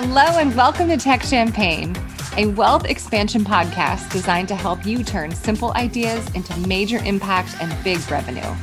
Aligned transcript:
Hello, 0.00 0.38
and 0.38 0.54
welcome 0.54 0.86
to 0.90 0.96
Tech 0.96 1.24
Champagne, 1.24 1.92
a 2.36 2.46
wealth 2.46 2.84
expansion 2.84 3.42
podcast 3.42 4.08
designed 4.12 4.46
to 4.46 4.54
help 4.54 4.86
you 4.86 5.02
turn 5.02 5.34
simple 5.34 5.72
ideas 5.72 6.24
into 6.36 6.56
major 6.68 6.98
impact 6.98 7.56
and 7.60 7.74
big 7.82 7.98
revenue. 8.08 8.54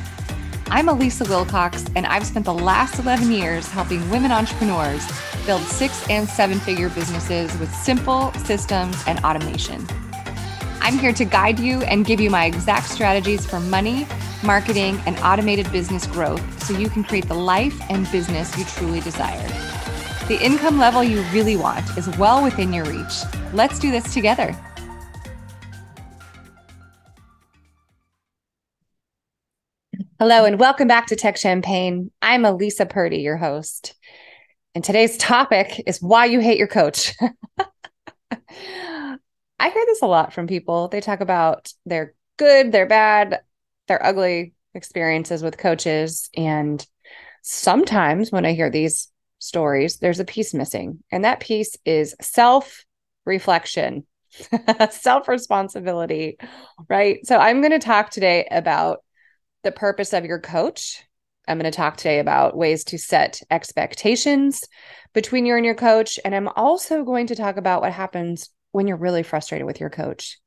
I'm 0.68 0.86
Alisa 0.86 1.28
Wilcox, 1.28 1.84
and 1.94 2.06
I've 2.06 2.24
spent 2.24 2.46
the 2.46 2.54
last 2.54 2.98
11 2.98 3.30
years 3.30 3.68
helping 3.68 4.08
women 4.08 4.32
entrepreneurs 4.32 5.06
build 5.44 5.60
six 5.60 6.08
and 6.08 6.26
seven 6.26 6.58
figure 6.58 6.88
businesses 6.88 7.54
with 7.58 7.70
simple 7.70 8.32
systems 8.46 8.96
and 9.06 9.18
automation. 9.18 9.86
I'm 10.80 10.98
here 10.98 11.12
to 11.12 11.26
guide 11.26 11.60
you 11.60 11.82
and 11.82 12.06
give 12.06 12.18
you 12.18 12.30
my 12.30 12.46
exact 12.46 12.88
strategies 12.88 13.44
for 13.44 13.60
money, 13.60 14.06
marketing, 14.42 14.98
and 15.04 15.18
automated 15.18 15.70
business 15.70 16.06
growth 16.06 16.64
so 16.64 16.72
you 16.78 16.88
can 16.88 17.04
create 17.04 17.28
the 17.28 17.34
life 17.34 17.78
and 17.90 18.10
business 18.10 18.56
you 18.56 18.64
truly 18.64 19.00
desire. 19.00 19.46
The 20.28 20.44
income 20.44 20.76
level 20.76 21.04
you 21.04 21.22
really 21.32 21.54
want 21.54 21.96
is 21.96 22.08
well 22.18 22.42
within 22.42 22.72
your 22.72 22.84
reach. 22.84 23.22
Let's 23.52 23.78
do 23.78 23.92
this 23.92 24.12
together. 24.12 24.60
Hello, 30.18 30.44
and 30.44 30.58
welcome 30.58 30.88
back 30.88 31.06
to 31.06 31.14
Tech 31.14 31.36
Champagne. 31.36 32.10
I'm 32.20 32.42
Alisa 32.42 32.90
Purdie, 32.90 33.20
your 33.20 33.36
host. 33.36 33.94
And 34.74 34.82
today's 34.82 35.16
topic 35.16 35.80
is 35.86 36.02
why 36.02 36.24
you 36.24 36.40
hate 36.40 36.58
your 36.58 36.66
coach. 36.66 37.14
I 38.32 39.18
hear 39.60 39.86
this 39.86 40.02
a 40.02 40.08
lot 40.08 40.32
from 40.32 40.48
people. 40.48 40.88
They 40.88 41.00
talk 41.00 41.20
about 41.20 41.72
their 41.84 42.14
good, 42.36 42.72
their 42.72 42.86
bad, 42.86 43.42
their 43.86 44.04
ugly 44.04 44.54
experiences 44.74 45.44
with 45.44 45.56
coaches. 45.56 46.30
And 46.36 46.84
sometimes 47.42 48.32
when 48.32 48.44
I 48.44 48.54
hear 48.54 48.70
these 48.70 49.06
stories, 49.38 49.98
there's 49.98 50.20
a 50.20 50.24
piece 50.24 50.54
missing. 50.54 51.02
And 51.10 51.24
that 51.24 51.40
piece 51.40 51.76
is 51.84 52.14
self 52.20 52.84
reflection, 53.24 54.06
self 54.90 55.28
responsibility, 55.28 56.38
right? 56.88 57.24
So 57.26 57.38
I'm 57.38 57.60
going 57.60 57.72
to 57.72 57.78
talk 57.78 58.10
today 58.10 58.46
about 58.50 59.02
the 59.62 59.72
purpose 59.72 60.12
of 60.12 60.24
your 60.24 60.40
coach. 60.40 61.02
I'm 61.48 61.58
going 61.58 61.70
to 61.70 61.76
talk 61.76 61.96
today 61.96 62.18
about 62.18 62.56
ways 62.56 62.84
to 62.84 62.98
set 62.98 63.40
expectations 63.50 64.64
between 65.12 65.46
you 65.46 65.56
and 65.56 65.64
your 65.64 65.74
coach. 65.74 66.18
And 66.24 66.34
I'm 66.34 66.48
also 66.48 67.04
going 67.04 67.28
to 67.28 67.36
talk 67.36 67.56
about 67.56 67.82
what 67.82 67.92
happens 67.92 68.50
when 68.72 68.88
you're 68.88 68.96
really 68.96 69.22
frustrated 69.22 69.66
with 69.66 69.80
your 69.80 69.90
coach. 69.90 70.38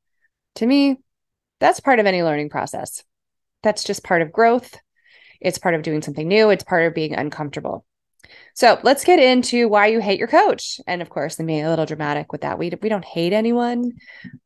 To 0.56 0.66
me, 0.66 0.98
that's 1.60 1.80
part 1.80 2.00
of 2.00 2.06
any 2.06 2.24
learning 2.24 2.50
process. 2.50 3.04
That's 3.64 3.84
just 3.84 4.04
part 4.04 4.22
of 4.22 4.32
growth. 4.32 4.78
It's 5.42 5.58
part 5.58 5.76
of 5.76 5.84
doing 5.84 6.02
something 6.02 6.28
new. 6.28 6.50
It's 6.50 6.64
part 6.64 6.86
of 6.86 6.94
being 6.94 7.16
uncomfortable. 7.16 7.86
So 8.54 8.80
let's 8.84 9.04
get 9.04 9.20
into 9.20 9.68
why 9.68 9.88
you 9.88 10.00
hate 10.00 10.20
your 10.20 10.28
coach. 10.28 10.80
And 10.88 11.02
of 11.02 11.10
course, 11.10 11.40
let 11.40 11.46
me 11.46 11.62
a 11.62 11.70
little 11.70 11.86
dramatic 11.86 12.32
with 12.32 12.42
that. 12.42 12.60
We, 12.60 12.72
we 12.82 12.90
don't 12.90 13.06
hate 13.06 13.34
anyone, 13.34 13.94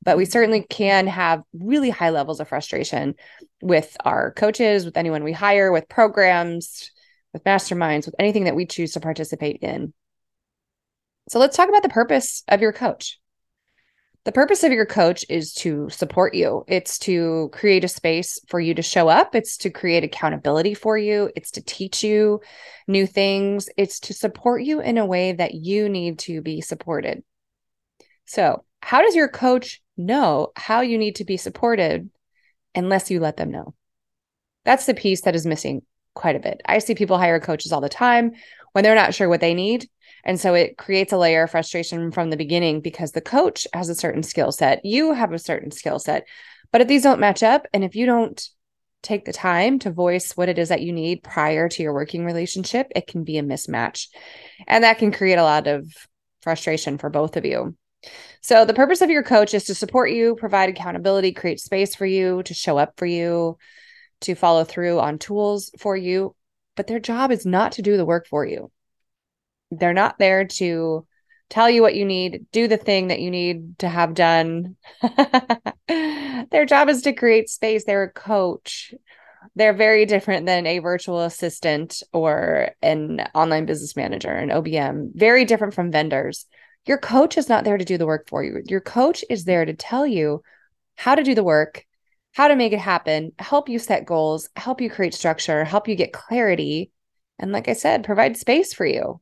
but 0.01 0.17
we 0.17 0.25
certainly 0.25 0.61
can 0.61 1.07
have 1.07 1.43
really 1.53 1.89
high 1.89 2.11
levels 2.11 2.39
of 2.39 2.47
frustration 2.47 3.15
with 3.61 3.95
our 4.03 4.31
coaches, 4.31 4.85
with 4.85 4.97
anyone 4.97 5.23
we 5.23 5.31
hire, 5.31 5.71
with 5.71 5.89
programs, 5.89 6.91
with 7.33 7.43
masterminds, 7.43 8.05
with 8.05 8.15
anything 8.19 8.43
that 8.43 8.55
we 8.55 8.65
choose 8.65 8.93
to 8.93 8.99
participate 8.99 9.57
in. 9.61 9.93
So 11.29 11.39
let's 11.39 11.55
talk 11.55 11.69
about 11.69 11.83
the 11.83 11.89
purpose 11.89 12.43
of 12.47 12.61
your 12.61 12.73
coach. 12.73 13.19
The 14.25 14.31
purpose 14.31 14.63
of 14.63 14.71
your 14.71 14.85
coach 14.85 15.25
is 15.27 15.53
to 15.55 15.89
support 15.89 16.33
you. 16.33 16.63
It's 16.67 16.97
to 16.99 17.49
create 17.51 17.83
a 17.83 17.89
space 17.89 18.39
for 18.47 18.57
you 18.57 18.73
to 18.73 18.81
show 18.81 19.09
up. 19.09 19.35
It's 19.35 19.57
to 19.57 19.69
create 19.69 20.05
accountability 20.05 20.75
for 20.75 20.97
you. 20.97 21.29
It's 21.35 21.51
to 21.51 21.61
teach 21.61 22.05
you 22.05 22.39
new 22.87 23.05
things. 23.05 23.67
It's 23.75 23.99
to 24.01 24.13
support 24.13 24.63
you 24.63 24.79
in 24.79 24.97
a 24.97 25.05
way 25.05 25.33
that 25.33 25.53
you 25.53 25.89
need 25.89 26.19
to 26.19 26.41
be 26.41 26.61
supported. 26.61 27.23
So, 28.25 28.63
how 28.81 29.01
does 29.01 29.15
your 29.15 29.27
coach 29.27 29.81
know 29.97 30.53
how 30.55 30.81
you 30.81 30.97
need 30.97 31.17
to 31.17 31.25
be 31.25 31.35
supported 31.35 32.09
unless 32.73 33.11
you 33.11 33.19
let 33.19 33.35
them 33.35 33.51
know? 33.51 33.73
That's 34.63 34.85
the 34.85 34.93
piece 34.93 35.21
that 35.21 35.35
is 35.35 35.45
missing 35.45 35.81
quite 36.13 36.37
a 36.37 36.39
bit. 36.39 36.61
I 36.65 36.79
see 36.79 36.95
people 36.95 37.17
hire 37.17 37.41
coaches 37.41 37.73
all 37.73 37.81
the 37.81 37.89
time 37.89 38.31
when 38.71 38.85
they're 38.85 38.95
not 38.95 39.13
sure 39.13 39.27
what 39.27 39.41
they 39.41 39.53
need 39.53 39.89
and 40.23 40.39
so 40.39 40.53
it 40.53 40.77
creates 40.77 41.11
a 41.11 41.17
layer 41.17 41.43
of 41.43 41.51
frustration 41.51 42.11
from 42.11 42.29
the 42.29 42.37
beginning 42.37 42.81
because 42.81 43.11
the 43.11 43.21
coach 43.21 43.67
has 43.73 43.89
a 43.89 43.95
certain 43.95 44.23
skill 44.23 44.51
set, 44.51 44.85
you 44.85 45.13
have 45.13 45.33
a 45.33 45.39
certain 45.39 45.71
skill 45.71 45.99
set. 45.99 46.25
But 46.71 46.81
if 46.81 46.87
these 46.87 47.03
don't 47.03 47.19
match 47.19 47.43
up, 47.43 47.67
and 47.73 47.83
if 47.83 47.95
you 47.95 48.05
don't 48.05 48.41
take 49.03 49.25
the 49.25 49.33
time 49.33 49.79
to 49.79 49.91
voice 49.91 50.35
what 50.35 50.49
it 50.49 50.57
is 50.57 50.69
that 50.69 50.81
you 50.81 50.93
need 50.93 51.23
prior 51.23 51.67
to 51.69 51.83
your 51.83 51.93
working 51.93 52.25
relationship, 52.25 52.87
it 52.95 53.05
can 53.05 53.23
be 53.23 53.37
a 53.37 53.43
mismatch. 53.43 54.07
And 54.65 54.83
that 54.83 54.97
can 54.97 55.11
create 55.11 55.37
a 55.37 55.43
lot 55.43 55.67
of 55.67 55.85
frustration 56.41 56.97
for 56.97 57.09
both 57.09 57.37
of 57.37 57.45
you. 57.45 57.75
So, 58.41 58.65
the 58.65 58.73
purpose 58.73 59.01
of 59.01 59.09
your 59.09 59.23
coach 59.23 59.53
is 59.53 59.65
to 59.65 59.75
support 59.75 60.11
you, 60.11 60.35
provide 60.35 60.69
accountability, 60.69 61.31
create 61.31 61.61
space 61.61 61.95
for 61.95 62.05
you, 62.05 62.43
to 62.43 62.53
show 62.53 62.77
up 62.77 62.93
for 62.97 63.05
you, 63.05 63.57
to 64.21 64.35
follow 64.35 64.65
through 64.65 64.99
on 64.99 65.19
tools 65.19 65.71
for 65.79 65.95
you. 65.95 66.35
But 66.75 66.87
their 66.87 66.99
job 66.99 67.31
is 67.31 67.45
not 67.45 67.73
to 67.73 67.81
do 67.81 67.95
the 67.95 68.05
work 68.05 68.27
for 68.27 68.45
you. 68.45 68.71
They're 69.79 69.93
not 69.93 70.19
there 70.19 70.45
to 70.45 71.05
tell 71.53 71.69
you 71.69 71.83
what 71.83 71.95
you 71.95 72.03
need, 72.03 72.47
do 72.51 72.67
the 72.67 72.77
thing 72.77 73.09
that 73.09 73.19
you 73.19 73.29
need 73.29 73.77
to 73.77 73.87
have 73.87 74.15
done. 74.15 74.75
Their 75.87 76.65
job 76.65 76.89
is 76.89 77.03
to 77.03 77.13
create 77.13 77.47
space. 77.47 77.85
They're 77.85 78.03
a 78.03 78.11
coach. 78.11 78.93
They're 79.55 79.73
very 79.73 80.07
different 80.07 80.47
than 80.47 80.65
a 80.65 80.79
virtual 80.79 81.21
assistant 81.21 82.01
or 82.11 82.71
an 82.81 83.27
online 83.35 83.67
business 83.67 83.95
manager, 83.95 84.31
an 84.31 84.49
OBM, 84.49 85.11
very 85.13 85.45
different 85.45 85.75
from 85.75 85.91
vendors. 85.91 86.47
Your 86.87 86.97
coach 86.97 87.37
is 87.37 87.49
not 87.49 87.65
there 87.65 87.77
to 87.77 87.85
do 87.85 87.99
the 87.99 88.07
work 88.07 88.27
for 88.27 88.43
you. 88.43 88.61
Your 88.65 88.81
coach 88.81 89.23
is 89.29 89.45
there 89.45 89.63
to 89.63 89.73
tell 89.73 90.07
you 90.07 90.41
how 90.95 91.13
to 91.13 91.23
do 91.23 91.35
the 91.35 91.43
work, 91.43 91.85
how 92.31 92.47
to 92.47 92.55
make 92.55 92.73
it 92.73 92.79
happen, 92.79 93.31
help 93.37 93.69
you 93.69 93.77
set 93.77 94.05
goals, 94.05 94.49
help 94.55 94.81
you 94.81 94.89
create 94.89 95.13
structure, 95.13 95.63
help 95.63 95.87
you 95.87 95.95
get 95.95 96.13
clarity. 96.13 96.91
And 97.37 97.51
like 97.51 97.67
I 97.67 97.73
said, 97.73 98.03
provide 98.03 98.37
space 98.37 98.73
for 98.73 98.87
you 98.87 99.21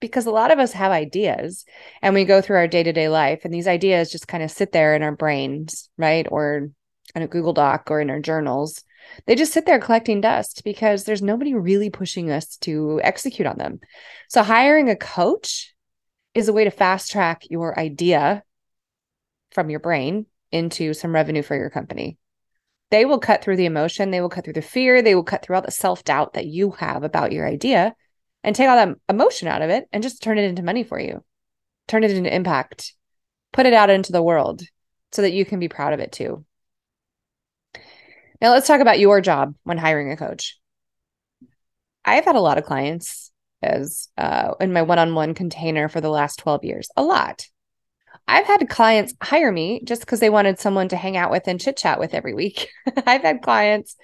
because 0.00 0.26
a 0.26 0.30
lot 0.30 0.50
of 0.50 0.58
us 0.58 0.72
have 0.72 0.92
ideas 0.92 1.64
and 2.02 2.14
we 2.14 2.24
go 2.24 2.40
through 2.40 2.56
our 2.56 2.68
day-to-day 2.68 3.08
life 3.08 3.40
and 3.44 3.52
these 3.52 3.68
ideas 3.68 4.10
just 4.10 4.28
kind 4.28 4.42
of 4.42 4.50
sit 4.50 4.72
there 4.72 4.94
in 4.94 5.02
our 5.02 5.14
brains 5.14 5.88
right? 5.96 6.26
Or 6.30 6.70
in 7.14 7.22
a 7.22 7.26
google 7.26 7.52
doc 7.52 7.90
or 7.90 8.00
in 8.00 8.10
our 8.10 8.20
journals. 8.20 8.84
They 9.26 9.36
just 9.36 9.52
sit 9.52 9.66
there 9.66 9.78
collecting 9.78 10.20
dust 10.20 10.62
because 10.64 11.04
there's 11.04 11.22
nobody 11.22 11.54
really 11.54 11.90
pushing 11.90 12.30
us 12.30 12.56
to 12.58 13.00
execute 13.02 13.46
on 13.46 13.56
them. 13.56 13.80
So 14.28 14.42
hiring 14.42 14.90
a 14.90 14.96
coach 14.96 15.74
is 16.34 16.48
a 16.48 16.52
way 16.52 16.64
to 16.64 16.70
fast 16.70 17.10
track 17.10 17.42
your 17.48 17.78
idea 17.78 18.42
from 19.52 19.70
your 19.70 19.80
brain 19.80 20.26
into 20.52 20.92
some 20.92 21.14
revenue 21.14 21.42
for 21.42 21.56
your 21.56 21.70
company. 21.70 22.18
They 22.90 23.04
will 23.04 23.18
cut 23.18 23.42
through 23.42 23.56
the 23.56 23.66
emotion 23.66 24.10
they 24.10 24.20
will 24.20 24.28
cut 24.28 24.44
through 24.44 24.52
the 24.52 24.62
fear 24.62 25.02
they 25.02 25.14
will 25.14 25.24
cut 25.24 25.44
through 25.44 25.56
all 25.56 25.62
the 25.62 25.70
self-doubt 25.70 26.34
that 26.34 26.46
you 26.46 26.72
have 26.72 27.02
about 27.02 27.32
your 27.32 27.46
idea 27.46 27.94
and 28.46 28.54
take 28.54 28.68
all 28.68 28.76
that 28.76 28.96
emotion 29.08 29.48
out 29.48 29.60
of 29.60 29.70
it 29.70 29.88
and 29.92 30.04
just 30.04 30.22
turn 30.22 30.38
it 30.38 30.44
into 30.44 30.62
money 30.62 30.84
for 30.84 31.00
you. 31.00 31.22
Turn 31.88 32.04
it 32.04 32.12
into 32.12 32.34
impact. 32.34 32.94
Put 33.52 33.66
it 33.66 33.74
out 33.74 33.90
into 33.90 34.12
the 34.12 34.22
world 34.22 34.62
so 35.10 35.22
that 35.22 35.32
you 35.32 35.44
can 35.44 35.58
be 35.58 35.68
proud 35.68 35.92
of 35.92 36.00
it 36.00 36.12
too. 36.12 36.44
Now, 38.40 38.52
let's 38.52 38.68
talk 38.68 38.80
about 38.80 39.00
your 39.00 39.20
job 39.20 39.54
when 39.64 39.78
hiring 39.78 40.12
a 40.12 40.16
coach. 40.16 40.58
I've 42.04 42.24
had 42.24 42.36
a 42.36 42.40
lot 42.40 42.56
of 42.56 42.64
clients 42.64 43.32
as 43.62 44.08
uh, 44.16 44.52
in 44.60 44.72
my 44.72 44.82
one 44.82 45.00
on 45.00 45.14
one 45.14 45.34
container 45.34 45.88
for 45.88 46.00
the 46.00 46.10
last 46.10 46.38
12 46.38 46.64
years, 46.64 46.88
a 46.96 47.02
lot. 47.02 47.46
I've 48.28 48.46
had 48.46 48.68
clients 48.68 49.14
hire 49.20 49.50
me 49.50 49.80
just 49.84 50.02
because 50.02 50.20
they 50.20 50.30
wanted 50.30 50.60
someone 50.60 50.88
to 50.88 50.96
hang 50.96 51.16
out 51.16 51.32
with 51.32 51.48
and 51.48 51.60
chit 51.60 51.76
chat 51.76 51.98
with 51.98 52.14
every 52.14 52.34
week. 52.34 52.70
I've 53.06 53.22
had 53.22 53.42
clients 53.42 53.96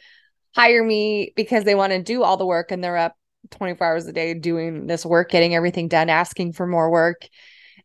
hire 0.57 0.83
me 0.83 1.33
because 1.37 1.63
they 1.63 1.77
want 1.77 1.93
to 1.93 2.03
do 2.03 2.25
all 2.25 2.37
the 2.37 2.47
work 2.47 2.73
and 2.73 2.83
they're 2.83 2.97
up 2.97 3.15
24 3.51 3.87
hours 3.87 4.07
a 4.07 4.13
day 4.13 4.35
doing 4.35 4.87
this 4.87 5.05
work, 5.05 5.31
getting 5.31 5.55
everything 5.55 5.89
done, 5.89 6.09
asking 6.09 6.53
for 6.53 6.67
more 6.67 6.91
work. 6.91 7.29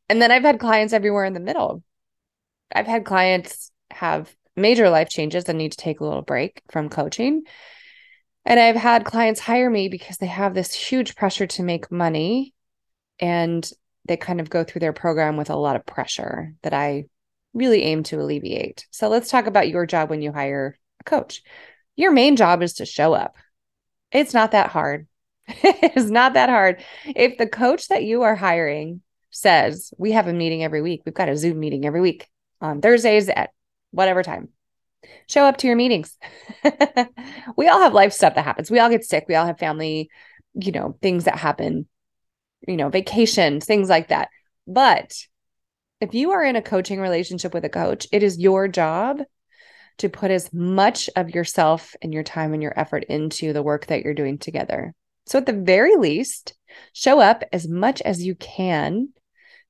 And 0.10 0.22
then 0.22 0.32
I've 0.32 0.44
had 0.44 0.60
clients 0.60 0.94
everywhere 0.94 1.26
in 1.26 1.34
the 1.34 1.40
middle. 1.40 1.84
I've 2.74 2.88
had 2.88 3.06
clients 3.06 3.72
have 3.92 4.34
major 4.56 4.90
life 4.90 5.10
changes 5.10 5.46
and 5.46 5.58
need 5.58 5.72
to 5.72 5.78
take 5.78 6.00
a 6.00 6.04
little 6.04 6.22
break 6.22 6.62
from 6.70 6.90
coaching. 6.90 7.44
And 8.46 8.60
I've 8.60 8.76
had 8.76 9.06
clients 9.06 9.40
hire 9.40 9.70
me 9.70 9.90
because 9.90 10.18
they 10.18 10.28
have 10.28 10.54
this 10.54 10.74
huge 10.74 11.16
pressure 11.16 11.48
to 11.48 11.64
make 11.64 11.92
money 11.92 12.54
and 13.20 13.70
they 14.08 14.18
kind 14.18 14.40
of 14.40 14.50
go 14.50 14.64
through 14.64 14.80
their 14.80 14.94
program 14.94 15.38
with 15.38 15.50
a 15.50 15.56
lot 15.56 15.76
of 15.76 15.86
pressure 15.86 16.54
that 16.64 16.74
I 16.74 17.06
really 17.54 17.84
aim 17.84 18.04
to 18.04 18.22
alleviate. 18.22 18.88
So 18.92 19.10
let's 19.10 19.30
talk 19.30 19.48
about 19.48 19.68
your 19.68 19.86
job 19.86 20.10
when 20.10 20.22
you 20.22 20.32
hire 20.32 20.78
a 21.02 21.04
coach. 21.04 21.42
Your 21.96 22.12
main 22.12 22.36
job 22.36 22.62
is 22.62 22.76
to 22.76 22.86
show 22.86 23.14
up. 23.14 23.36
It's 24.12 24.34
not 24.34 24.52
that 24.52 24.70
hard. 24.70 25.08
it's 25.64 26.10
not 26.10 26.34
that 26.34 26.50
hard. 26.50 26.84
If 27.06 27.38
the 27.38 27.48
coach 27.48 27.88
that 27.88 28.04
you 28.04 28.24
are 28.24 28.36
hiring 28.36 29.02
says, 29.32 29.94
We 29.98 30.12
have 30.14 30.28
a 30.28 30.34
meeting 30.34 30.64
every 30.64 30.82
week, 30.82 31.04
we've 31.06 31.16
got 31.16 31.30
a 31.30 31.38
Zoom 31.38 31.60
meeting 31.60 31.86
every 31.86 32.02
week 32.02 32.28
on 32.62 32.82
Thursdays 32.82 33.30
at 33.30 33.52
whatever 33.92 34.24
time, 34.24 34.50
show 35.28 35.46
up 35.46 35.58
to 35.58 35.68
your 35.68 35.76
meetings. 35.76 36.18
we 37.58 37.68
all 37.68 37.82
have 37.82 37.94
life 37.94 38.14
stuff 38.14 38.36
that 38.36 38.46
happens. 38.46 38.72
We 38.72 38.80
all 38.80 38.90
get 38.90 39.06
sick. 39.06 39.26
We 39.28 39.36
all 39.36 39.46
have 39.46 39.60
family, 39.60 40.10
you 40.54 40.72
know, 40.72 40.98
things 41.02 41.26
that 41.26 41.38
happen. 41.38 41.88
you 42.68 42.78
know, 42.78 42.90
vacations, 42.90 43.66
things 43.66 43.90
like 43.90 44.10
that. 44.10 44.30
But 44.68 45.14
if 46.02 46.14
you 46.14 46.32
are 46.32 46.44
in 46.44 46.56
a 46.56 46.62
coaching 46.62 47.00
relationship 47.00 47.54
with 47.54 47.66
a 47.66 47.70
coach, 47.70 48.08
it 48.12 48.24
is 48.24 48.40
your 48.40 48.68
job 48.68 49.22
to 50.00 50.10
put 50.10 50.32
as 50.32 50.54
much 50.54 51.10
of 51.16 51.32
yourself 51.32 51.96
and 52.02 52.14
your 52.14 52.24
time 52.24 52.54
and 52.54 52.62
your 52.62 52.78
effort 52.78 53.04
into 53.06 53.54
the 53.54 53.64
work 53.64 53.88
that 53.88 54.04
you're 54.04 54.14
doing 54.14 54.38
together. 54.38 54.94
So, 55.28 55.38
at 55.38 55.46
the 55.46 55.54
very 55.54 55.96
least, 55.96 56.56
show 56.94 57.20
up 57.20 57.44
as 57.52 57.68
much 57.68 58.02
as 58.02 58.24
you 58.24 58.36
can 58.36 59.10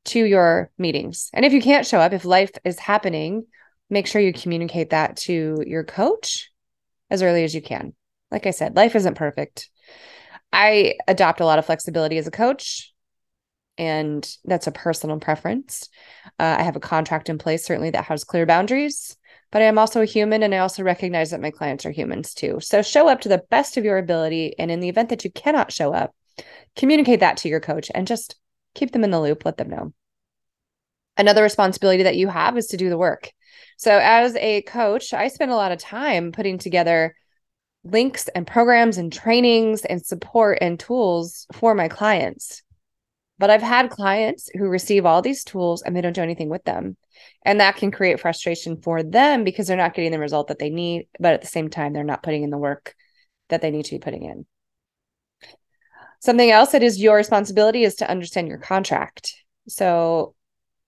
to 0.05 0.23
your 0.23 0.71
meetings. 0.77 1.29
And 1.33 1.45
if 1.45 1.53
you 1.53 1.61
can't 1.61 1.85
show 1.85 1.99
up, 1.99 2.13
if 2.13 2.25
life 2.25 2.51
is 2.63 2.79
happening, 2.79 3.45
make 3.89 4.07
sure 4.07 4.21
you 4.21 4.33
communicate 4.33 4.91
that 4.91 5.17
to 5.17 5.63
your 5.65 5.83
coach 5.83 6.51
as 7.09 7.21
early 7.21 7.43
as 7.43 7.53
you 7.53 7.61
can. 7.61 7.93
Like 8.31 8.45
I 8.45 8.51
said, 8.51 8.75
life 8.75 8.95
isn't 8.95 9.15
perfect. 9.15 9.69
I 10.51 10.95
adopt 11.07 11.41
a 11.41 11.45
lot 11.45 11.59
of 11.59 11.65
flexibility 11.65 12.17
as 12.17 12.27
a 12.27 12.31
coach, 12.31 12.93
and 13.77 14.27
that's 14.45 14.67
a 14.67 14.71
personal 14.71 15.19
preference. 15.19 15.89
Uh, 16.39 16.55
I 16.59 16.63
have 16.63 16.75
a 16.75 16.81
contract 16.81 17.29
in 17.29 17.37
place, 17.37 17.65
certainly, 17.65 17.89
that 17.91 18.05
has 18.05 18.23
clear 18.23 18.45
boundaries, 18.45 19.17
but 19.51 19.61
I 19.61 19.65
am 19.65 19.77
also 19.77 20.01
a 20.01 20.05
human 20.05 20.43
and 20.43 20.53
I 20.53 20.59
also 20.59 20.83
recognize 20.83 21.31
that 21.31 21.41
my 21.41 21.51
clients 21.51 21.85
are 21.85 21.91
humans 21.91 22.33
too. 22.33 22.59
So 22.61 22.81
show 22.81 23.07
up 23.07 23.21
to 23.21 23.29
the 23.29 23.43
best 23.49 23.77
of 23.77 23.85
your 23.85 23.97
ability. 23.97 24.57
And 24.59 24.69
in 24.69 24.79
the 24.79 24.89
event 24.89 25.09
that 25.09 25.23
you 25.23 25.31
cannot 25.31 25.71
show 25.71 25.93
up, 25.93 26.13
communicate 26.75 27.21
that 27.21 27.37
to 27.37 27.49
your 27.49 27.59
coach 27.59 27.89
and 27.93 28.07
just 28.07 28.35
keep 28.75 28.91
them 28.91 29.03
in 29.03 29.11
the 29.11 29.21
loop, 29.21 29.45
let 29.45 29.57
them 29.57 29.69
know. 29.69 29.93
Another 31.17 31.43
responsibility 31.43 32.03
that 32.03 32.17
you 32.17 32.27
have 32.27 32.57
is 32.57 32.67
to 32.67 32.77
do 32.77 32.89
the 32.89 32.97
work. 32.97 33.31
So, 33.77 33.97
as 33.97 34.35
a 34.35 34.61
coach, 34.63 35.13
I 35.13 35.29
spend 35.29 35.51
a 35.51 35.55
lot 35.55 35.71
of 35.71 35.79
time 35.79 36.31
putting 36.31 36.59
together 36.59 37.15
links 37.83 38.27
and 38.29 38.45
programs 38.45 38.97
and 38.97 39.11
trainings 39.11 39.85
and 39.85 40.05
support 40.05 40.59
and 40.61 40.79
tools 40.79 41.47
for 41.53 41.73
my 41.73 41.87
clients. 41.87 42.61
But 43.39 43.49
I've 43.49 43.61
had 43.61 43.89
clients 43.91 44.49
who 44.53 44.67
receive 44.67 45.05
all 45.05 45.21
these 45.21 45.43
tools 45.43 45.83
and 45.83 45.95
they 45.95 46.01
don't 46.01 46.13
do 46.13 46.21
anything 46.21 46.49
with 46.49 46.63
them. 46.63 46.97
And 47.43 47.59
that 47.59 47.75
can 47.75 47.91
create 47.91 48.19
frustration 48.19 48.81
for 48.81 49.03
them 49.03 49.43
because 49.43 49.67
they're 49.67 49.77
not 49.77 49.93
getting 49.93 50.11
the 50.11 50.19
result 50.19 50.47
that 50.47 50.59
they 50.59 50.69
need. 50.69 51.07
But 51.19 51.33
at 51.33 51.41
the 51.41 51.47
same 51.47 51.69
time, 51.69 51.93
they're 51.93 52.03
not 52.03 52.23
putting 52.23 52.43
in 52.43 52.49
the 52.49 52.57
work 52.57 52.95
that 53.49 53.61
they 53.61 53.71
need 53.71 53.85
to 53.85 53.95
be 53.95 53.99
putting 53.99 54.23
in. 54.23 54.45
Something 56.19 56.49
else 56.49 56.71
that 56.71 56.83
is 56.83 56.99
your 56.99 57.15
responsibility 57.15 57.83
is 57.83 57.95
to 57.95 58.09
understand 58.09 58.47
your 58.47 58.57
contract. 58.57 59.35
So 59.67 60.33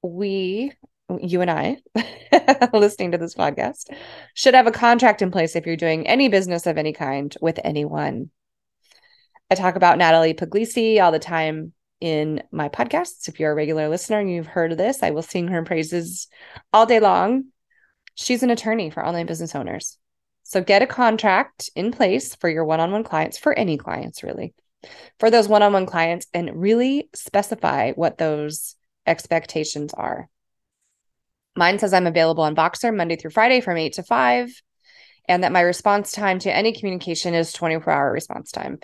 we, 0.01 0.73
you 1.21 1.41
and 1.41 1.51
I, 1.51 1.77
listening 2.73 3.11
to 3.11 3.19
this 3.19 3.35
podcast, 3.35 3.85
should 4.33 4.55
have 4.55 4.67
a 4.67 4.71
contract 4.71 5.21
in 5.21 5.29
place 5.29 5.55
if 5.55 5.67
you're 5.67 5.75
doing 5.75 6.07
any 6.07 6.29
business 6.29 6.65
of 6.65 6.77
any 6.77 6.93
kind 6.93 7.35
with 7.41 7.59
anyone. 7.63 8.31
I 9.51 9.55
talk 9.55 9.75
about 9.75 9.97
Natalie 9.97 10.33
Puglisi 10.33 11.01
all 11.01 11.11
the 11.11 11.19
time 11.19 11.73
in 12.01 12.43
my 12.51 12.69
podcasts. 12.69 13.27
If 13.27 13.39
you're 13.39 13.51
a 13.51 13.55
regular 13.55 13.89
listener 13.89 14.19
and 14.19 14.31
you've 14.31 14.47
heard 14.47 14.71
of 14.71 14.77
this, 14.77 15.03
I 15.03 15.11
will 15.11 15.21
sing 15.21 15.47
her 15.49 15.63
praises 15.63 16.27
all 16.71 16.85
day 16.85 16.99
long. 16.99 17.45
She's 18.15 18.43
an 18.43 18.49
attorney 18.49 18.89
for 18.89 19.05
online 19.05 19.25
business 19.25 19.55
owners. 19.55 19.97
So 20.43 20.61
get 20.61 20.81
a 20.81 20.87
contract 20.87 21.69
in 21.75 21.91
place 21.91 22.35
for 22.35 22.49
your 22.49 22.65
one 22.65 22.79
on 22.79 22.91
one 22.91 23.03
clients, 23.03 23.37
for 23.37 23.53
any 23.53 23.77
clients, 23.77 24.23
really, 24.23 24.53
for 25.19 25.29
those 25.29 25.47
one 25.47 25.61
on 25.61 25.73
one 25.73 25.85
clients, 25.85 26.25
and 26.33 26.59
really 26.59 27.09
specify 27.13 27.91
what 27.91 28.17
those 28.17 28.75
expectations 29.05 29.93
are. 29.93 30.27
Mine 31.55 31.77
says 31.77 31.93
I'm 31.93 32.07
available 32.07 32.43
on 32.43 32.55
Voxer 32.55 32.95
Monday 32.95 33.15
through 33.15 33.31
Friday 33.31 33.61
from 33.61 33.77
8 33.77 33.93
to 33.93 34.03
5, 34.03 34.49
and 35.27 35.43
that 35.43 35.51
my 35.51 35.61
response 35.61 36.11
time 36.11 36.39
to 36.39 36.55
any 36.55 36.73
communication 36.73 37.35
is 37.35 37.53
24 37.53 37.93
hour 37.93 38.11
response 38.11 38.51
time. 38.51 38.79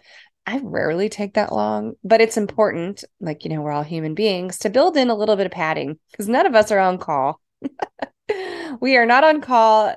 I 0.48 0.60
rarely 0.64 1.10
take 1.10 1.34
that 1.34 1.52
long, 1.52 1.96
but 2.04 2.22
it's 2.22 2.38
important, 2.38 3.04
like, 3.20 3.44
you 3.44 3.50
know, 3.50 3.62
we're 3.62 3.72
all 3.72 3.84
human 3.84 4.14
beings, 4.14 4.60
to 4.60 4.70
build 4.70 4.96
in 4.96 5.10
a 5.10 5.16
little 5.16 5.36
bit 5.36 5.48
of 5.48 5.52
padding 5.52 5.98
because 6.12 6.28
none 6.28 6.46
of 6.46 6.54
us 6.54 6.72
are 6.72 6.80
on 6.80 7.00
call. 7.00 7.42
we 8.80 8.96
are 8.96 9.08
not 9.08 9.24
on 9.24 9.42
call. 9.42 9.96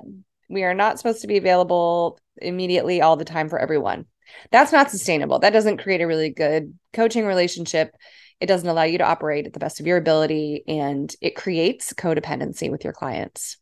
We 0.49 0.63
are 0.63 0.73
not 0.73 0.97
supposed 0.97 1.21
to 1.21 1.27
be 1.27 1.37
available 1.37 2.19
immediately 2.37 3.01
all 3.01 3.15
the 3.15 3.25
time 3.25 3.49
for 3.49 3.59
everyone. 3.59 4.05
That's 4.51 4.71
not 4.71 4.89
sustainable. 4.89 5.39
That 5.39 5.53
doesn't 5.53 5.81
create 5.83 6.01
a 6.01 6.07
really 6.07 6.31
good 6.31 6.77
coaching 6.93 7.25
relationship. 7.25 7.95
It 8.39 8.47
doesn't 8.47 8.67
allow 8.67 8.83
you 8.83 8.97
to 8.99 9.07
operate 9.07 9.45
at 9.45 9.53
the 9.53 9.59
best 9.59 9.79
of 9.79 9.87
your 9.87 9.97
ability 9.97 10.63
and 10.67 11.13
it 11.21 11.35
creates 11.35 11.93
codependency 11.93 12.71
with 12.71 12.83
your 12.83 12.93
clients. 12.93 13.57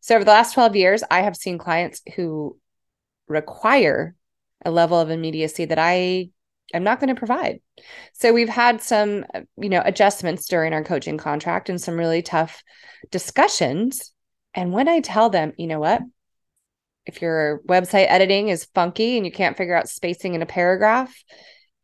So, 0.00 0.14
over 0.14 0.24
the 0.24 0.30
last 0.30 0.54
12 0.54 0.76
years, 0.76 1.02
I 1.10 1.22
have 1.22 1.36
seen 1.36 1.58
clients 1.58 2.02
who 2.16 2.58
require 3.26 4.14
a 4.64 4.70
level 4.70 4.98
of 5.00 5.10
immediacy 5.10 5.66
that 5.66 5.78
I 5.78 6.30
am 6.74 6.84
not 6.84 7.00
going 7.00 7.14
to 7.14 7.18
provide. 7.18 7.60
So, 8.12 8.32
we've 8.32 8.48
had 8.48 8.80
some, 8.82 9.24
you 9.56 9.68
know, 9.68 9.82
adjustments 9.84 10.48
during 10.48 10.72
our 10.72 10.84
coaching 10.84 11.18
contract 11.18 11.68
and 11.68 11.80
some 11.80 11.96
really 11.96 12.22
tough 12.22 12.62
discussions. 13.10 14.12
And 14.54 14.72
when 14.72 14.88
I 14.88 15.00
tell 15.00 15.30
them, 15.30 15.52
you 15.56 15.66
know 15.66 15.80
what, 15.80 16.02
if 17.06 17.22
your 17.22 17.62
website 17.66 18.06
editing 18.08 18.48
is 18.48 18.68
funky 18.74 19.16
and 19.16 19.24
you 19.24 19.32
can't 19.32 19.56
figure 19.56 19.74
out 19.74 19.88
spacing 19.88 20.34
in 20.34 20.42
a 20.42 20.46
paragraph, 20.46 21.14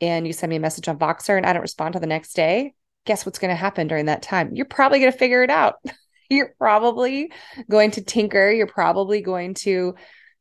and 0.01 0.27
you 0.27 0.33
send 0.33 0.51
me 0.51 0.57
a 0.57 0.61
message 0.61 0.89
on 0.89 0.99
Voxer 0.99 1.37
and 1.37 1.47
I 1.47 1.53
don't 1.53 1.63
respond 1.63 1.95
to 1.95 2.01
the 2.01 2.07
next 2.07 2.35
day, 2.35 2.75
guess 3.07 3.25
what's 3.25 3.39
going 3.39 3.51
to 3.51 3.57
happen 3.57 3.89
during 3.89 4.07
that 4.07 4.23
time? 4.23 4.55
You're 4.55 4.67
probably 4.67 5.01
going 5.01 5.13
to 5.13 5.19
figure 5.19 5.43
it 5.43 5.51
out. 5.51 5.77
You're 6.31 6.55
probably 6.59 7.33
going 7.71 7.93
to 7.93 8.03
tinker. 8.03 8.51
You're 8.51 8.67
probably 8.67 9.21
going 9.21 9.55
to, 9.55 9.95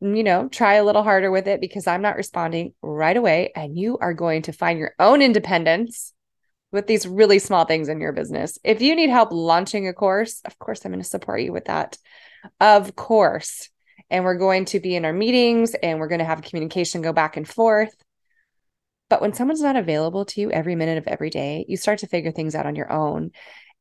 you 0.03 0.23
know, 0.23 0.49
try 0.49 0.75
a 0.75 0.83
little 0.83 1.03
harder 1.03 1.31
with 1.31 1.47
it 1.47 1.61
because 1.61 1.87
I'm 1.87 2.01
not 2.01 2.17
responding 2.17 2.73
right 2.81 3.15
away. 3.15 3.51
And 3.55 3.77
you 3.77 3.97
are 3.99 4.13
going 4.13 4.43
to 4.43 4.53
find 4.53 4.77
your 4.77 4.93
own 4.99 5.21
independence 5.21 6.13
with 6.71 6.87
these 6.87 7.07
really 7.07 7.39
small 7.39 7.65
things 7.65 7.87
in 7.87 8.01
your 8.01 8.11
business. 8.11 8.57
If 8.63 8.81
you 8.81 8.95
need 8.95 9.09
help 9.09 9.31
launching 9.31 9.87
a 9.87 9.93
course, 9.93 10.41
of 10.43 10.59
course, 10.59 10.83
I'm 10.83 10.91
going 10.91 11.01
to 11.01 11.07
support 11.07 11.41
you 11.41 11.53
with 11.53 11.65
that. 11.65 11.97
Of 12.59 12.95
course. 12.95 13.69
And 14.09 14.25
we're 14.25 14.37
going 14.37 14.65
to 14.65 14.79
be 14.79 14.95
in 14.95 15.05
our 15.05 15.13
meetings 15.13 15.75
and 15.75 15.99
we're 15.99 16.09
going 16.09 16.19
to 16.19 16.25
have 16.25 16.41
communication 16.41 17.01
go 17.01 17.13
back 17.13 17.37
and 17.37 17.47
forth. 17.47 17.95
But 19.09 19.21
when 19.21 19.33
someone's 19.33 19.61
not 19.61 19.75
available 19.75 20.25
to 20.25 20.41
you 20.41 20.51
every 20.51 20.75
minute 20.75 20.97
of 20.97 21.07
every 21.07 21.29
day, 21.29 21.65
you 21.67 21.77
start 21.77 21.99
to 21.99 22.07
figure 22.07 22.31
things 22.31 22.55
out 22.55 22.65
on 22.65 22.75
your 22.75 22.91
own. 22.91 23.31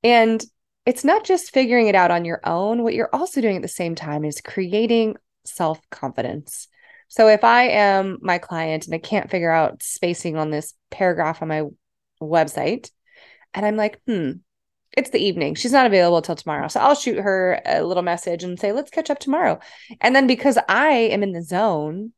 And 0.04 0.44
it's 0.84 1.04
not 1.04 1.24
just 1.24 1.52
figuring 1.52 1.88
it 1.88 1.94
out 1.94 2.10
on 2.10 2.24
your 2.24 2.40
own. 2.44 2.82
What 2.82 2.94
you're 2.94 3.14
also 3.14 3.40
doing 3.40 3.56
at 3.56 3.62
the 3.62 3.68
same 3.68 3.94
time 3.94 4.24
is 4.24 4.40
creating 4.40 5.16
self 5.44 5.80
confidence. 5.90 6.68
So 7.08 7.28
if 7.28 7.44
I 7.44 7.64
am 7.64 8.18
my 8.22 8.38
client 8.38 8.86
and 8.86 8.94
I 8.94 8.98
can't 8.98 9.30
figure 9.30 9.50
out 9.50 9.82
spacing 9.82 10.36
on 10.36 10.50
this 10.50 10.74
paragraph 10.90 11.42
on 11.42 11.48
my 11.48 11.64
website, 12.22 12.90
and 13.52 13.66
I'm 13.66 13.76
like, 13.76 14.00
hmm, 14.06 14.32
it's 14.96 15.10
the 15.10 15.22
evening. 15.22 15.54
She's 15.54 15.72
not 15.72 15.86
available 15.86 16.22
till 16.22 16.36
tomorrow. 16.36 16.68
So 16.68 16.80
I'll 16.80 16.94
shoot 16.94 17.18
her 17.18 17.60
a 17.66 17.82
little 17.82 18.02
message 18.02 18.44
and 18.44 18.58
say, 18.58 18.72
let's 18.72 18.90
catch 18.90 19.10
up 19.10 19.18
tomorrow. 19.18 19.58
And 20.00 20.16
then 20.16 20.26
because 20.26 20.58
I 20.68 20.92
am 20.92 21.22
in 21.22 21.32
the 21.32 21.42
zone, 21.42 22.12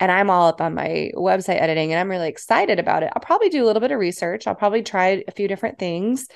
and 0.00 0.10
I'm 0.10 0.30
all 0.30 0.48
up 0.48 0.62
on 0.62 0.74
my 0.74 1.10
website 1.14 1.60
editing 1.60 1.92
and 1.92 2.00
I'm 2.00 2.08
really 2.08 2.28
excited 2.28 2.78
about 2.78 3.02
it. 3.02 3.12
I'll 3.14 3.22
probably 3.22 3.50
do 3.50 3.62
a 3.62 3.66
little 3.66 3.80
bit 3.80 3.90
of 3.90 3.98
research. 3.98 4.46
I'll 4.46 4.54
probably 4.54 4.82
try 4.82 5.22
a 5.28 5.32
few 5.32 5.46
different 5.46 5.78
things 5.78 6.26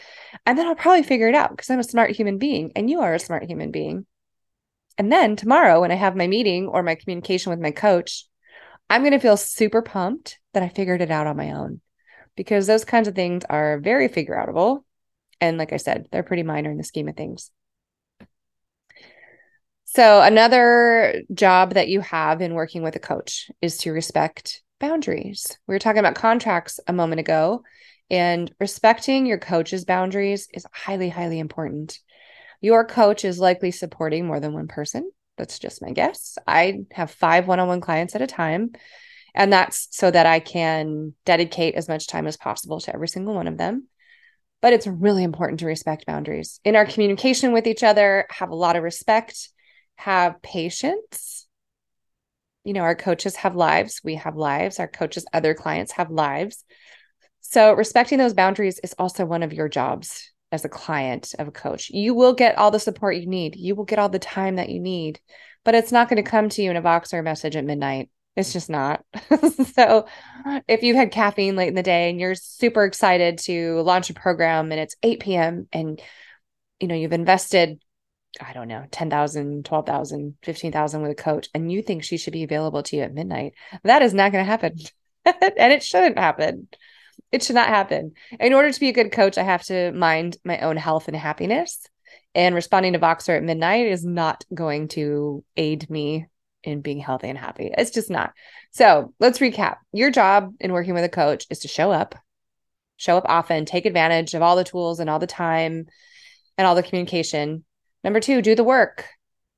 and 0.44 0.58
then 0.58 0.66
I'll 0.66 0.74
probably 0.74 1.02
figure 1.02 1.28
it 1.28 1.34
out 1.34 1.50
because 1.50 1.70
I'm 1.70 1.78
a 1.78 1.84
smart 1.84 2.10
human 2.10 2.36
being 2.36 2.72
and 2.76 2.90
you 2.90 3.00
are 3.00 3.14
a 3.14 3.18
smart 3.18 3.44
human 3.44 3.70
being. 3.70 4.04
And 4.96 5.10
then 5.10 5.36
tomorrow, 5.36 5.80
when 5.80 5.90
I 5.90 5.96
have 5.96 6.16
my 6.16 6.26
meeting 6.26 6.68
or 6.68 6.82
my 6.82 6.94
communication 6.94 7.50
with 7.50 7.60
my 7.60 7.72
coach, 7.72 8.26
I'm 8.88 9.02
going 9.02 9.12
to 9.12 9.18
feel 9.18 9.36
super 9.36 9.82
pumped 9.82 10.38
that 10.52 10.62
I 10.62 10.68
figured 10.68 11.00
it 11.00 11.10
out 11.10 11.26
on 11.26 11.36
my 11.36 11.52
own 11.52 11.80
because 12.36 12.66
those 12.66 12.84
kinds 12.84 13.08
of 13.08 13.14
things 13.14 13.42
are 13.48 13.80
very 13.80 14.08
figure 14.08 14.34
outable. 14.36 14.84
And 15.40 15.58
like 15.58 15.72
I 15.72 15.78
said, 15.78 16.06
they're 16.10 16.22
pretty 16.22 16.42
minor 16.42 16.70
in 16.70 16.78
the 16.78 16.84
scheme 16.84 17.08
of 17.08 17.16
things. 17.16 17.50
So, 19.84 20.22
another 20.22 21.22
job 21.32 21.74
that 21.74 21.88
you 21.88 22.00
have 22.00 22.40
in 22.40 22.54
working 22.54 22.82
with 22.82 22.96
a 22.96 23.00
coach 23.00 23.50
is 23.62 23.78
to 23.78 23.92
respect 23.92 24.62
boundaries. 24.80 25.56
We 25.68 25.74
were 25.74 25.78
talking 25.78 26.00
about 26.00 26.16
contracts 26.16 26.80
a 26.88 26.92
moment 26.92 27.20
ago, 27.20 27.62
and 28.10 28.52
respecting 28.58 29.24
your 29.24 29.38
coach's 29.38 29.84
boundaries 29.84 30.48
is 30.52 30.66
highly, 30.72 31.10
highly 31.10 31.38
important. 31.38 32.00
Your 32.64 32.86
coach 32.86 33.26
is 33.26 33.38
likely 33.38 33.70
supporting 33.72 34.26
more 34.26 34.40
than 34.40 34.54
one 34.54 34.68
person. 34.68 35.10
That's 35.36 35.58
just 35.58 35.82
my 35.82 35.90
guess. 35.90 36.38
I 36.46 36.86
have 36.92 37.10
five 37.10 37.46
one 37.46 37.60
on 37.60 37.68
one 37.68 37.82
clients 37.82 38.14
at 38.14 38.22
a 38.22 38.26
time. 38.26 38.72
And 39.34 39.52
that's 39.52 39.88
so 39.90 40.10
that 40.10 40.24
I 40.24 40.40
can 40.40 41.12
dedicate 41.26 41.74
as 41.74 41.88
much 41.88 42.06
time 42.06 42.26
as 42.26 42.38
possible 42.38 42.80
to 42.80 42.94
every 42.94 43.08
single 43.08 43.34
one 43.34 43.48
of 43.48 43.58
them. 43.58 43.88
But 44.62 44.72
it's 44.72 44.86
really 44.86 45.24
important 45.24 45.60
to 45.60 45.66
respect 45.66 46.06
boundaries 46.06 46.58
in 46.64 46.74
our 46.74 46.86
communication 46.86 47.52
with 47.52 47.66
each 47.66 47.82
other, 47.82 48.26
have 48.30 48.48
a 48.48 48.54
lot 48.54 48.76
of 48.76 48.82
respect 48.82 49.50
have 49.96 50.40
patience. 50.40 51.46
You 52.64 52.72
know, 52.72 52.80
our 52.80 52.96
coaches 52.96 53.36
have 53.36 53.54
lives, 53.54 54.00
we 54.02 54.14
have 54.14 54.36
lives, 54.36 54.80
our 54.80 54.88
coaches' 54.88 55.26
other 55.34 55.52
clients 55.52 55.92
have 55.92 56.10
lives. 56.10 56.64
So, 57.42 57.74
respecting 57.74 58.16
those 58.16 58.32
boundaries 58.32 58.80
is 58.82 58.94
also 58.98 59.26
one 59.26 59.42
of 59.42 59.52
your 59.52 59.68
jobs 59.68 60.30
as 60.54 60.64
a 60.64 60.68
client 60.68 61.34
of 61.38 61.48
a 61.48 61.52
coach. 61.52 61.90
You 61.90 62.14
will 62.14 62.32
get 62.32 62.56
all 62.56 62.70
the 62.70 62.78
support 62.78 63.16
you 63.16 63.26
need, 63.26 63.56
you 63.56 63.74
will 63.74 63.84
get 63.84 63.98
all 63.98 64.08
the 64.08 64.18
time 64.18 64.56
that 64.56 64.70
you 64.70 64.80
need, 64.80 65.20
but 65.64 65.74
it's 65.74 65.92
not 65.92 66.08
going 66.08 66.22
to 66.22 66.30
come 66.30 66.48
to 66.50 66.62
you 66.62 66.70
in 66.70 66.76
a 66.76 66.82
box 66.82 67.12
or 67.12 67.18
a 67.18 67.22
message 67.22 67.56
at 67.56 67.64
midnight. 67.64 68.08
It's 68.36 68.52
just 68.52 68.70
not. 68.70 69.04
so, 69.74 70.06
if 70.66 70.82
you 70.82 70.96
had 70.96 71.12
caffeine 71.12 71.54
late 71.56 71.68
in 71.68 71.74
the 71.74 71.82
day 71.82 72.10
and 72.10 72.18
you're 72.18 72.34
super 72.34 72.84
excited 72.84 73.38
to 73.40 73.80
launch 73.82 74.10
a 74.10 74.14
program 74.14 74.72
and 74.72 74.80
it's 74.80 74.96
8 75.02 75.20
p.m. 75.20 75.68
and 75.72 76.00
you 76.80 76.88
know, 76.88 76.94
you've 76.94 77.12
invested 77.12 77.78
I 78.40 78.52
don't 78.52 78.66
know, 78.66 78.84
10,000, 78.90 79.64
12,000, 79.64 80.34
15,000 80.42 81.02
with 81.02 81.12
a 81.12 81.14
coach 81.14 81.48
and 81.54 81.70
you 81.70 81.82
think 81.82 82.02
she 82.02 82.16
should 82.16 82.32
be 82.32 82.42
available 82.42 82.82
to 82.82 82.96
you 82.96 83.02
at 83.02 83.14
midnight, 83.14 83.54
that 83.84 84.02
is 84.02 84.12
not 84.12 84.32
going 84.32 84.44
to 84.44 84.50
happen. 84.50 84.76
and 85.24 85.72
it 85.72 85.82
shouldn't 85.82 86.18
happen. 86.18 86.68
It 87.34 87.42
should 87.42 87.56
not 87.56 87.66
happen. 87.66 88.12
In 88.38 88.52
order 88.52 88.70
to 88.70 88.78
be 88.78 88.90
a 88.90 88.92
good 88.92 89.10
coach, 89.10 89.38
I 89.38 89.42
have 89.42 89.64
to 89.64 89.90
mind 89.90 90.36
my 90.44 90.60
own 90.60 90.76
health 90.76 91.08
and 91.08 91.16
happiness. 91.16 91.84
And 92.32 92.54
responding 92.54 92.92
to 92.92 93.00
Voxer 93.00 93.36
at 93.36 93.42
midnight 93.42 93.88
is 93.88 94.04
not 94.04 94.44
going 94.54 94.86
to 94.90 95.42
aid 95.56 95.90
me 95.90 96.28
in 96.62 96.80
being 96.80 97.00
healthy 97.00 97.28
and 97.28 97.36
happy. 97.36 97.72
It's 97.76 97.90
just 97.90 98.08
not. 98.08 98.34
So 98.70 99.14
let's 99.18 99.40
recap. 99.40 99.78
Your 99.92 100.12
job 100.12 100.54
in 100.60 100.72
working 100.72 100.94
with 100.94 101.02
a 101.02 101.08
coach 101.08 101.46
is 101.50 101.58
to 101.60 101.68
show 101.68 101.90
up, 101.90 102.14
show 102.98 103.16
up 103.16 103.26
often, 103.26 103.64
take 103.64 103.84
advantage 103.84 104.34
of 104.34 104.42
all 104.42 104.54
the 104.54 104.62
tools 104.62 105.00
and 105.00 105.10
all 105.10 105.18
the 105.18 105.26
time 105.26 105.86
and 106.56 106.66
all 106.68 106.76
the 106.76 106.84
communication. 106.84 107.64
Number 108.04 108.20
two, 108.20 108.42
do 108.42 108.54
the 108.54 108.62
work. 108.62 109.06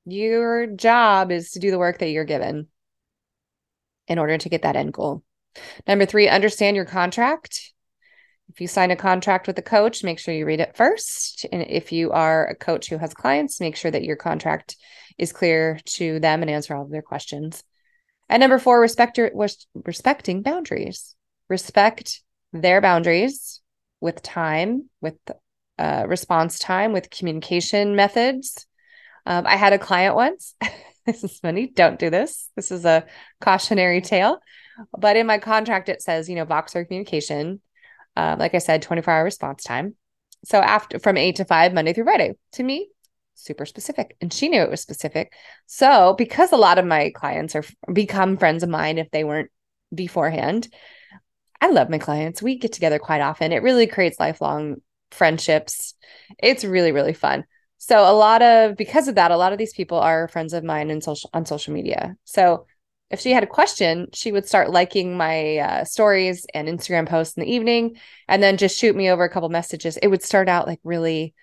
Your 0.07 0.67
job 0.67 1.31
is 1.31 1.51
to 1.51 1.59
do 1.59 1.71
the 1.71 1.79
work 1.79 1.99
that 1.99 2.09
you're 2.09 2.25
given 2.25 2.69
in 4.09 4.19
order 4.19 4.39
to 4.39 4.49
get 4.49 4.63
that 4.63 4.77
end 4.77 4.95
goal. 4.95 5.23
Number 5.87 6.07
three, 6.07 6.29
understand 6.29 6.77
your 6.77 6.85
contract. 6.85 7.66
If 8.57 8.63
you 8.63 8.69
sign 8.69 8.91
a 8.91 8.97
contract 8.97 9.47
with 9.47 9.59
a 9.59 9.63
coach, 9.63 10.03
make 10.03 10.19
sure 10.19 10.33
you 10.33 10.47
read 10.47 10.61
it 10.61 10.79
first. 10.79 11.45
And 11.53 11.67
if 11.69 11.93
you 11.93 12.13
are 12.13 12.47
a 12.47 12.55
coach 12.55 12.89
who 12.89 12.97
has 12.97 13.13
clients, 13.13 13.61
make 13.61 13.77
sure 13.77 13.91
that 13.91 14.03
your 14.03 14.17
contract 14.17 14.77
is 15.19 15.31
clear 15.31 15.79
to 15.85 16.19
them 16.21 16.41
and 16.41 16.51
answer 16.51 16.75
all 16.75 16.85
of 16.85 16.91
their 16.91 17.03
questions. 17.03 17.63
And 18.31 18.41
number 18.41 18.59
four, 18.59 18.81
respect 18.81 19.19
your 19.19 19.31
respecting 19.85 20.41
boundaries. 20.41 21.15
Respect 21.51 22.23
their 22.55 22.81
boundaries 22.81 23.61
with 24.01 24.23
time, 24.23 24.89
with 25.03 25.17
uh, 25.79 26.07
response 26.09 26.59
time, 26.59 26.95
with 26.95 27.11
communication 27.11 27.95
methods. 27.95 28.67
Um, 29.27 29.47
I 29.47 29.57
had 29.57 29.75
a 29.75 29.79
client 29.79 30.15
once. 30.15 30.55
this 31.05 31.23
is 31.23 31.39
funny. 31.41 31.67
Don't 31.67 31.99
do 31.99 32.09
this. 32.09 32.49
This 32.57 32.71
is 32.71 32.87
a 32.87 33.05
cautionary 33.39 34.01
tale. 34.01 34.39
But 34.99 35.17
in 35.17 35.27
my 35.27 35.37
contract, 35.37 35.91
it 35.91 36.01
says, 36.01 36.27
you 36.27 36.37
know, 36.37 36.47
Voxer 36.47 36.87
communication. 36.87 37.61
Uh, 38.17 38.37
like 38.39 38.55
I 38.55 38.59
said, 38.59 38.83
24 38.83 39.13
hour 39.13 39.25
response 39.25 39.63
time. 39.65 39.95
So 40.45 40.59
after 40.61 40.99
from 40.99 41.17
eight 41.17 41.37
to 41.37 41.45
five, 41.45 41.75
Monday 41.75 41.93
through 41.93 42.05
Friday. 42.05 42.35
To 42.53 42.63
me, 42.63 42.89
super 43.35 43.67
specific. 43.67 44.17
And 44.21 44.33
she 44.33 44.49
knew 44.49 44.63
it 44.63 44.71
was 44.71 44.81
specific. 44.81 45.33
So 45.67 46.15
because 46.17 46.53
a 46.53 46.57
lot 46.57 46.79
of 46.79 46.85
my 46.87 47.11
clients 47.11 47.55
are 47.55 47.65
become 47.93 48.37
friends 48.37 48.63
of 48.63 48.69
mine 48.69 48.99
if 48.99 49.11
they 49.11 49.25
weren't 49.25 49.51
beforehand 49.95 50.69
i 51.61 51.69
love 51.69 51.91
my 51.91 51.99
clients. 51.99 52.43
We 52.43 52.59
get 52.59 52.73
together 52.73 52.99
quite 52.99 53.21
often. 53.21 53.53
It 53.53 53.63
really 53.63 53.87
creates 53.87 54.21
lifelong 54.21 54.77
friendships. 55.11 55.95
It's 56.39 56.65
really 56.65 56.93
really 56.93 57.15
fun. 57.15 57.45
So 57.79 57.99
a 57.99 58.13
lot 58.13 58.43
of 58.43 58.77
because 58.77 59.09
of 59.09 59.17
that 59.17 59.31
a 59.31 59.37
lot 59.37 59.53
of 59.53 59.59
these 59.59 59.75
people 59.75 59.99
are 59.99 60.29
friends 60.29 60.53
of 60.53 60.65
mine 60.65 60.91
in 60.91 61.01
social 61.01 61.31
on 61.33 61.47
social 61.47 61.73
media. 61.73 62.17
So 62.25 62.67
if 63.11 63.21
she 63.21 63.31
had 63.33 63.43
a 63.43 63.47
question 63.47 64.09
she 64.13 64.33
would 64.33 64.47
start 64.47 64.71
liking 64.71 65.17
my 65.17 65.59
uh, 65.59 65.85
stories 65.85 66.47
and 66.55 66.69
instagram 66.69 67.09
posts 67.09 67.37
in 67.37 67.43
the 67.43 67.53
evening 67.53 67.97
and 68.29 68.43
then 68.43 68.57
just 68.57 68.79
shoot 68.79 68.97
me 68.97 69.11
over 69.11 69.25
a 69.25 69.31
couple 69.31 69.49
messages 69.49 69.97
it 69.99 70.09
would 70.09 70.23
start 70.23 70.49
out 70.49 70.67
like 70.67 70.81
really 70.85 71.35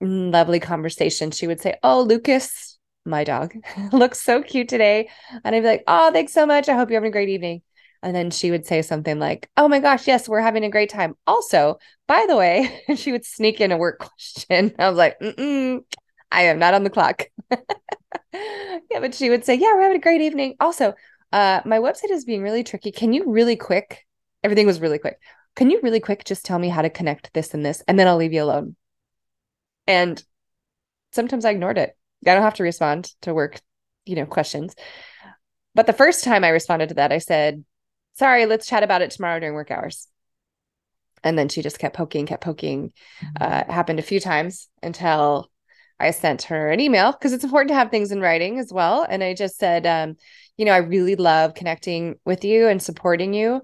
lovely 0.00 0.60
conversation. 0.60 1.30
She 1.30 1.46
would 1.46 1.60
say, 1.60 1.76
Oh, 1.82 2.02
Lucas, 2.02 2.78
my 3.04 3.24
dog, 3.24 3.54
looks 3.92 4.20
so 4.20 4.42
cute 4.42 4.68
today. 4.68 5.08
And 5.44 5.54
I'd 5.54 5.60
be 5.60 5.66
like, 5.66 5.84
Oh, 5.86 6.12
thanks 6.12 6.32
so 6.32 6.46
much. 6.46 6.68
I 6.68 6.74
hope 6.76 6.90
you're 6.90 6.98
having 6.98 7.10
a 7.10 7.12
great 7.12 7.28
evening. 7.28 7.62
And 8.02 8.14
then 8.14 8.30
she 8.30 8.50
would 8.50 8.64
say 8.66 8.82
something 8.82 9.18
like, 9.18 9.50
Oh 9.56 9.68
my 9.68 9.80
gosh, 9.80 10.06
yes, 10.06 10.28
we're 10.28 10.40
having 10.40 10.64
a 10.64 10.70
great 10.70 10.90
time. 10.90 11.16
Also, 11.26 11.78
by 12.06 12.26
the 12.28 12.36
way, 12.36 12.82
she 12.96 13.12
would 13.12 13.24
sneak 13.24 13.60
in 13.60 13.72
a 13.72 13.76
work 13.76 13.98
question. 14.00 14.74
I 14.78 14.88
was 14.88 14.98
like, 14.98 15.18
Mm-mm, 15.20 15.80
I 16.30 16.42
am 16.42 16.58
not 16.58 16.74
on 16.74 16.84
the 16.84 16.90
clock. 16.90 17.26
yeah, 18.90 19.00
but 19.00 19.14
she 19.14 19.30
would 19.30 19.44
say, 19.44 19.54
Yeah, 19.54 19.74
we're 19.74 19.82
having 19.82 19.98
a 19.98 20.00
great 20.00 20.20
evening. 20.20 20.56
Also, 20.60 20.94
uh, 21.32 21.60
my 21.64 21.78
website 21.78 22.10
is 22.10 22.24
being 22.24 22.42
really 22.42 22.64
tricky. 22.64 22.90
Can 22.90 23.12
you 23.12 23.24
really 23.30 23.56
quick? 23.56 24.06
Everything 24.42 24.66
was 24.66 24.80
really 24.80 24.98
quick. 24.98 25.18
Can 25.56 25.70
you 25.70 25.80
really 25.82 26.00
quick 26.00 26.24
just 26.24 26.44
tell 26.44 26.58
me 26.58 26.68
how 26.68 26.82
to 26.82 26.90
connect 26.90 27.32
this 27.34 27.52
and 27.54 27.64
this? 27.64 27.82
And 27.88 27.98
then 27.98 28.06
I'll 28.06 28.16
leave 28.16 28.32
you 28.32 28.42
alone. 28.42 28.76
And 29.86 30.22
sometimes 31.12 31.44
I 31.44 31.50
ignored 31.50 31.78
it. 31.78 31.96
I 32.26 32.34
don't 32.34 32.42
have 32.42 32.54
to 32.54 32.62
respond 32.62 33.12
to 33.22 33.34
work, 33.34 33.60
you 34.04 34.16
know, 34.16 34.26
questions. 34.26 34.74
But 35.74 35.86
the 35.86 35.92
first 35.92 36.24
time 36.24 36.44
I 36.44 36.48
responded 36.48 36.90
to 36.90 36.94
that, 36.96 37.12
I 37.12 37.18
said, 37.18 37.64
sorry, 38.14 38.46
let's 38.46 38.66
chat 38.66 38.82
about 38.82 39.02
it 39.02 39.10
tomorrow 39.10 39.40
during 39.40 39.54
work 39.54 39.70
hours. 39.70 40.08
And 41.24 41.38
then 41.38 41.48
she 41.48 41.62
just 41.62 41.78
kept 41.78 41.96
poking, 41.96 42.26
kept 42.26 42.44
poking. 42.44 42.92
Mm-hmm. 43.20 43.42
Uh, 43.42 43.60
it 43.60 43.70
happened 43.70 43.98
a 43.98 44.02
few 44.02 44.20
times 44.20 44.68
until 44.82 45.50
I 46.00 46.12
sent 46.12 46.42
her 46.44 46.70
an 46.70 46.80
email 46.80 47.12
because 47.12 47.32
it's 47.32 47.44
important 47.44 47.68
to 47.70 47.74
have 47.74 47.90
things 47.90 48.12
in 48.12 48.20
writing 48.20 48.58
as 48.58 48.72
well. 48.72 49.04
And 49.08 49.22
I 49.22 49.34
just 49.34 49.58
said, 49.58 49.86
um, 49.86 50.16
you 50.56 50.64
know, 50.64 50.72
I 50.72 50.78
really 50.78 51.16
love 51.16 51.54
connecting 51.54 52.16
with 52.24 52.44
you 52.44 52.68
and 52.68 52.82
supporting 52.82 53.34
you. 53.34 53.62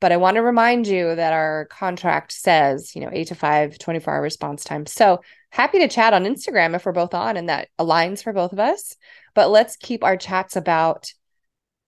But 0.00 0.12
I 0.12 0.18
want 0.18 0.34
to 0.34 0.42
remind 0.42 0.86
you 0.86 1.14
that 1.14 1.32
our 1.32 1.66
contract 1.70 2.32
says, 2.32 2.94
you 2.94 3.00
know, 3.00 3.10
eight 3.12 3.28
to 3.28 3.34
five, 3.34 3.78
24 3.78 4.14
hour 4.14 4.20
response 4.20 4.62
time. 4.62 4.86
So 4.86 5.20
happy 5.50 5.78
to 5.78 5.88
chat 5.88 6.12
on 6.12 6.24
Instagram 6.24 6.74
if 6.74 6.84
we're 6.84 6.92
both 6.92 7.14
on 7.14 7.36
and 7.36 7.48
that 7.48 7.68
aligns 7.78 8.22
for 8.22 8.32
both 8.32 8.52
of 8.52 8.58
us. 8.58 8.96
But 9.34 9.50
let's 9.50 9.76
keep 9.76 10.04
our 10.04 10.16
chats 10.16 10.56
about 10.56 11.12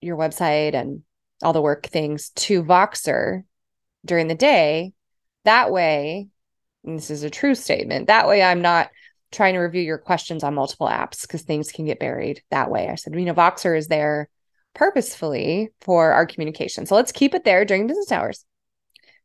your 0.01 0.17
website 0.17 0.73
and 0.73 1.03
all 1.43 1.53
the 1.53 1.61
work 1.61 1.85
things 1.85 2.29
to 2.29 2.63
Voxer 2.63 3.43
during 4.03 4.27
the 4.27 4.35
day. 4.35 4.93
That 5.45 5.71
way, 5.71 6.29
this 6.83 7.11
is 7.11 7.23
a 7.23 7.29
true 7.29 7.55
statement. 7.55 8.07
That 8.07 8.27
way, 8.27 8.41
I'm 8.41 8.61
not 8.61 8.89
trying 9.31 9.53
to 9.53 9.59
review 9.59 9.81
your 9.81 9.97
questions 9.97 10.43
on 10.43 10.53
multiple 10.53 10.87
apps 10.87 11.21
because 11.21 11.41
things 11.41 11.71
can 11.71 11.85
get 11.85 11.99
buried 11.99 12.41
that 12.51 12.71
way. 12.71 12.89
I 12.89 12.95
said, 12.95 13.13
you 13.15 13.25
know, 13.25 13.33
Voxer 13.33 13.77
is 13.77 13.87
there 13.87 14.29
purposefully 14.73 15.69
for 15.81 16.13
our 16.13 16.25
communication. 16.25 16.85
So 16.85 16.95
let's 16.95 17.11
keep 17.11 17.33
it 17.33 17.43
there 17.43 17.65
during 17.65 17.87
business 17.87 18.11
hours. 18.11 18.45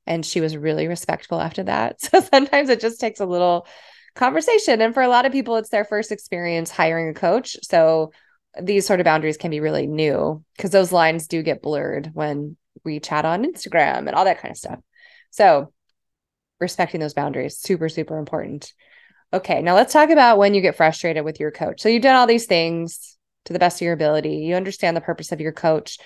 And 0.06 0.26
she 0.26 0.40
was 0.40 0.56
really 0.56 0.88
respectful 0.88 1.40
after 1.40 1.62
that. 1.64 2.00
So 2.10 2.20
sometimes 2.20 2.68
it 2.68 2.80
just 2.80 3.00
takes 3.00 3.20
a 3.20 3.26
little 3.26 3.66
conversation. 4.14 4.80
And 4.80 4.92
for 4.92 5.02
a 5.02 5.08
lot 5.08 5.26
of 5.26 5.32
people, 5.32 5.56
it's 5.56 5.70
their 5.70 5.84
first 5.84 6.10
experience 6.10 6.70
hiring 6.70 7.08
a 7.08 7.14
coach. 7.14 7.56
So 7.62 8.12
these 8.60 8.86
sort 8.86 9.00
of 9.00 9.04
boundaries 9.04 9.36
can 9.36 9.50
be 9.50 9.60
really 9.60 9.86
new 9.86 10.44
because 10.56 10.70
those 10.70 10.92
lines 10.92 11.26
do 11.26 11.42
get 11.42 11.62
blurred 11.62 12.10
when 12.12 12.56
we 12.84 13.00
chat 13.00 13.24
on 13.24 13.44
Instagram 13.44 14.06
and 14.06 14.10
all 14.10 14.24
that 14.24 14.40
kind 14.40 14.52
of 14.52 14.58
stuff. 14.58 14.78
So 15.30 15.72
respecting 16.60 17.00
those 17.00 17.14
boundaries, 17.14 17.58
super, 17.58 17.88
super 17.88 18.18
important. 18.18 18.72
Okay, 19.34 19.62
now 19.62 19.74
let's 19.74 19.92
talk 19.92 20.10
about 20.10 20.36
when 20.36 20.52
you 20.52 20.60
get 20.60 20.76
frustrated 20.76 21.24
with 21.24 21.40
your 21.40 21.50
coach. 21.50 21.80
So 21.80 21.88
you've 21.88 22.02
done 22.02 22.16
all 22.16 22.26
these 22.26 22.46
things 22.46 23.16
to 23.46 23.52
the 23.52 23.58
best 23.58 23.78
of 23.80 23.84
your 23.84 23.94
ability. 23.94 24.36
You 24.36 24.54
understand 24.56 24.96
the 24.96 25.00
purpose 25.00 25.32
of 25.32 25.40
your 25.40 25.52
coach. 25.52 25.98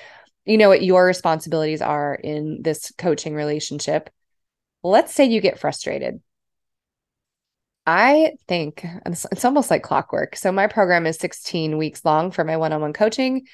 You 0.44 0.58
know 0.58 0.68
what 0.68 0.84
your 0.84 1.04
responsibilities 1.04 1.82
are 1.82 2.14
in 2.14 2.62
this 2.62 2.92
coaching 2.96 3.34
relationship. 3.34 4.10
Let's 4.84 5.12
say 5.12 5.24
you 5.24 5.40
get 5.40 5.58
frustrated. 5.58 6.20
I 7.84 8.32
think 8.46 8.84
it's, 9.06 9.44
almost 9.44 9.70
like 9.70 9.82
clockwork. 9.82 10.36
So, 10.36 10.50
my 10.52 10.66
program 10.66 11.06
is 11.06 11.18
16 11.18 11.78
weeks 11.78 12.04
long 12.04 12.30
for 12.30 12.44
my 12.44 12.56
one 12.56 12.72
on 12.72 12.80
one 12.80 12.92
coaching. 12.92 13.46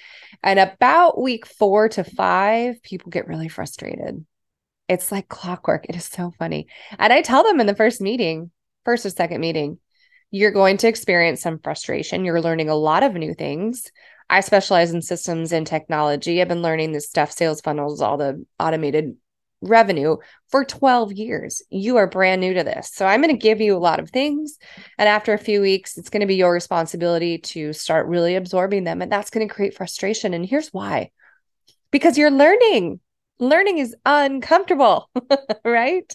And 0.42 0.58
about 0.58 1.20
week 1.20 1.46
four 1.46 1.88
to 1.90 2.04
five, 2.04 2.82
people 2.82 3.10
get 3.10 3.28
really 3.28 3.48
frustrated. 3.48 4.24
It's 4.88 5.12
like 5.12 5.28
clockwork. 5.28 5.86
It 5.88 5.96
is 5.96 6.04
so 6.04 6.32
funny. 6.38 6.66
And 6.98 7.12
I 7.12 7.22
tell 7.22 7.42
them 7.42 7.60
in 7.60 7.66
the 7.66 7.74
first 7.74 8.00
meeting, 8.00 8.50
first 8.84 9.06
or 9.06 9.10
second 9.10 9.40
meeting, 9.40 9.78
you're 10.30 10.50
going 10.50 10.78
to 10.78 10.88
experience 10.88 11.42
some 11.42 11.58
frustration. 11.58 12.24
You're 12.24 12.40
learning 12.40 12.68
a 12.68 12.74
lot 12.74 13.02
of 13.02 13.14
new 13.14 13.34
things. 13.34 13.90
I 14.30 14.40
specialize 14.40 14.92
in 14.92 15.02
systems 15.02 15.52
and 15.52 15.66
technology. 15.66 16.40
I've 16.40 16.48
been 16.48 16.62
learning 16.62 16.92
this 16.92 17.06
stuff, 17.06 17.32
sales 17.32 17.60
funnels, 17.60 18.00
all 18.00 18.16
the 18.16 18.44
automated 18.58 19.16
revenue 19.60 20.16
for 20.50 20.64
12 20.64 21.12
years. 21.12 21.62
You 21.70 21.98
are 21.98 22.06
brand 22.06 22.40
new 22.40 22.54
to 22.54 22.64
this. 22.64 22.90
So 22.92 23.06
I'm 23.06 23.22
going 23.22 23.34
to 23.34 23.40
give 23.40 23.60
you 23.60 23.76
a 23.76 23.78
lot 23.78 24.00
of 24.00 24.10
things. 24.10 24.58
And 24.98 25.08
after 25.08 25.32
a 25.32 25.38
few 25.38 25.60
weeks, 25.60 25.96
it's 25.96 26.10
going 26.10 26.20
to 26.20 26.26
be 26.26 26.34
your 26.34 26.52
responsibility 26.52 27.38
to 27.38 27.72
start 27.72 28.06
really 28.06 28.34
absorbing 28.34 28.84
them. 28.84 29.02
And 29.02 29.10
that's 29.10 29.30
going 29.30 29.46
to 29.46 29.54
create 29.54 29.74
frustration. 29.74 30.34
And 30.34 30.44
here's 30.44 30.68
why 30.68 31.10
because 31.90 32.16
you're 32.16 32.30
learning 32.30 33.00
learning 33.42 33.78
is 33.78 33.94
uncomfortable, 34.06 35.10
right? 35.64 36.14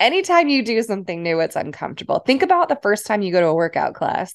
Anytime 0.00 0.48
you 0.48 0.64
do 0.64 0.82
something 0.82 1.22
new, 1.22 1.38
it's 1.40 1.56
uncomfortable. 1.56 2.18
Think 2.18 2.42
about 2.42 2.68
the 2.68 2.80
first 2.82 3.06
time 3.06 3.22
you 3.22 3.32
go 3.32 3.40
to 3.40 3.46
a 3.46 3.54
workout 3.54 3.94
class. 3.94 4.34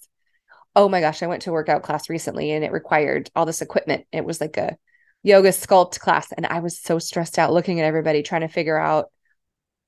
Oh 0.75 0.88
my 0.88 1.01
gosh, 1.01 1.22
I 1.22 1.27
went 1.27 1.41
to 1.43 1.50
a 1.50 1.53
workout 1.53 1.84
class 1.84 2.10
recently 2.10 2.51
and 2.51 2.63
it 2.63 2.72
required 2.72 3.29
all 3.36 3.46
this 3.46 3.62
equipment. 3.62 4.05
It 4.13 4.24
was 4.24 4.39
like 4.39 4.55
a 4.55 4.77
yoga 5.22 5.50
sculpt 5.50 6.00
class. 6.00 6.31
And 6.31 6.46
I 6.46 6.62
was 6.62 6.79
so 6.79 6.98
stressed 6.98 7.38
out 7.38 7.51
looking 7.51 7.81
at 7.81 7.86
everybody 7.86 8.24
trying 8.24 8.41
to 8.41 8.48
figure 8.48 8.77
out 8.77 9.12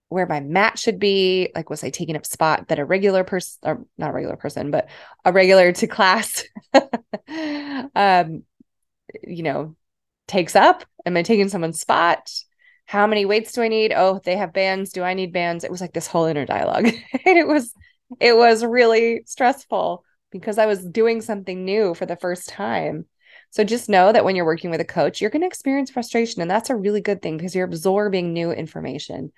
where 0.09 0.27
my 0.27 0.41
mat 0.41 0.77
should 0.77 0.99
be. 0.99 1.51
Like, 1.55 1.69
was 1.69 1.85
I 1.85 1.89
taking 1.89 2.17
up 2.17 2.25
spot 2.25 2.67
that 2.67 2.79
a 2.79 2.85
regular 2.85 3.23
person 3.23 3.59
or 3.63 3.85
not 3.97 4.09
a 4.09 4.13
regular 4.13 4.35
person, 4.35 4.71
but 4.71 4.89
a 5.23 5.31
regular 5.31 5.71
to 5.71 5.87
class, 5.87 6.43
um, 7.95 8.43
you 9.23 9.43
know, 9.43 9.77
takes 10.27 10.57
up? 10.57 10.83
Am 11.05 11.17
I 11.17 11.23
taking 11.23 11.49
someone's 11.49 11.79
spot? 11.79 12.31
How 12.85 13.07
many 13.07 13.25
weights 13.25 13.53
do 13.53 13.61
I 13.61 13.67
need? 13.67 13.93
Oh, 13.95 14.19
they 14.23 14.35
have 14.35 14.53
bands. 14.53 14.91
Do 14.91 15.03
I 15.03 15.13
need 15.13 15.31
bands? 15.31 15.63
It 15.63 15.71
was 15.71 15.81
like 15.81 15.93
this 15.93 16.07
whole 16.07 16.25
inner 16.25 16.45
dialogue. 16.45 16.87
it 17.13 17.47
was 17.47 17.73
it 18.19 18.35
was 18.35 18.65
really 18.65 19.23
stressful 19.25 20.03
because 20.31 20.57
I 20.57 20.65
was 20.65 20.85
doing 20.85 21.21
something 21.21 21.63
new 21.63 21.93
for 21.93 22.05
the 22.05 22.17
first 22.17 22.49
time. 22.49 23.05
So 23.51 23.63
just 23.63 23.89
know 23.89 24.11
that 24.11 24.23
when 24.23 24.35
you're 24.35 24.45
working 24.45 24.71
with 24.71 24.81
a 24.81 24.85
coach, 24.85 25.21
you're 25.21 25.29
going 25.29 25.41
to 25.41 25.47
experience 25.47 25.91
frustration 25.91 26.41
and 26.41 26.49
that's 26.49 26.69
a 26.69 26.75
really 26.75 27.01
good 27.01 27.21
thing 27.21 27.37
because 27.37 27.55
you're 27.55 27.65
absorbing 27.65 28.33
new 28.33 28.51
information. 28.51 29.31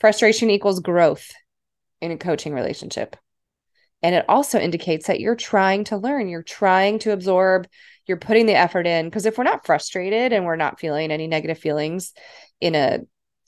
Frustration 0.00 0.50
equals 0.50 0.80
growth 0.80 1.32
in 2.00 2.10
a 2.10 2.16
coaching 2.16 2.54
relationship. 2.54 3.16
And 4.02 4.14
it 4.14 4.24
also 4.28 4.58
indicates 4.60 5.06
that 5.06 5.20
you're 5.20 5.36
trying 5.36 5.84
to 5.84 5.96
learn, 5.96 6.28
you're 6.28 6.42
trying 6.42 6.98
to 7.00 7.12
absorb, 7.12 7.66
you're 8.06 8.16
putting 8.16 8.46
the 8.46 8.54
effort 8.54 8.86
in. 8.86 9.06
Because 9.06 9.26
if 9.26 9.38
we're 9.38 9.44
not 9.44 9.66
frustrated 9.66 10.32
and 10.32 10.44
we're 10.44 10.56
not 10.56 10.80
feeling 10.80 11.10
any 11.10 11.26
negative 11.26 11.58
feelings 11.58 12.12
in 12.60 12.74
a 12.74 13.00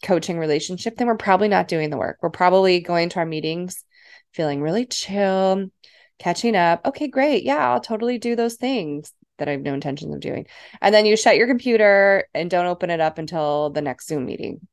coaching 0.02 0.38
relationship, 0.38 0.96
then 0.96 1.06
we're 1.06 1.16
probably 1.16 1.48
not 1.48 1.68
doing 1.68 1.90
the 1.90 1.96
work. 1.96 2.18
We're 2.22 2.30
probably 2.30 2.80
going 2.80 3.08
to 3.10 3.20
our 3.20 3.26
meetings 3.26 3.84
feeling 4.32 4.60
really 4.60 4.86
chill, 4.86 5.70
catching 6.18 6.54
up. 6.54 6.84
Okay, 6.84 7.08
great. 7.08 7.44
Yeah, 7.44 7.70
I'll 7.70 7.80
totally 7.80 8.18
do 8.18 8.36
those 8.36 8.54
things 8.54 9.12
that 9.38 9.48
I 9.48 9.52
have 9.52 9.62
no 9.62 9.74
intentions 9.74 10.14
of 10.14 10.20
doing. 10.20 10.46
And 10.80 10.94
then 10.94 11.06
you 11.06 11.16
shut 11.16 11.36
your 11.36 11.46
computer 11.46 12.26
and 12.34 12.50
don't 12.50 12.66
open 12.66 12.90
it 12.90 13.00
up 13.00 13.18
until 13.18 13.70
the 13.70 13.82
next 13.82 14.08
Zoom 14.08 14.26
meeting 14.26 14.66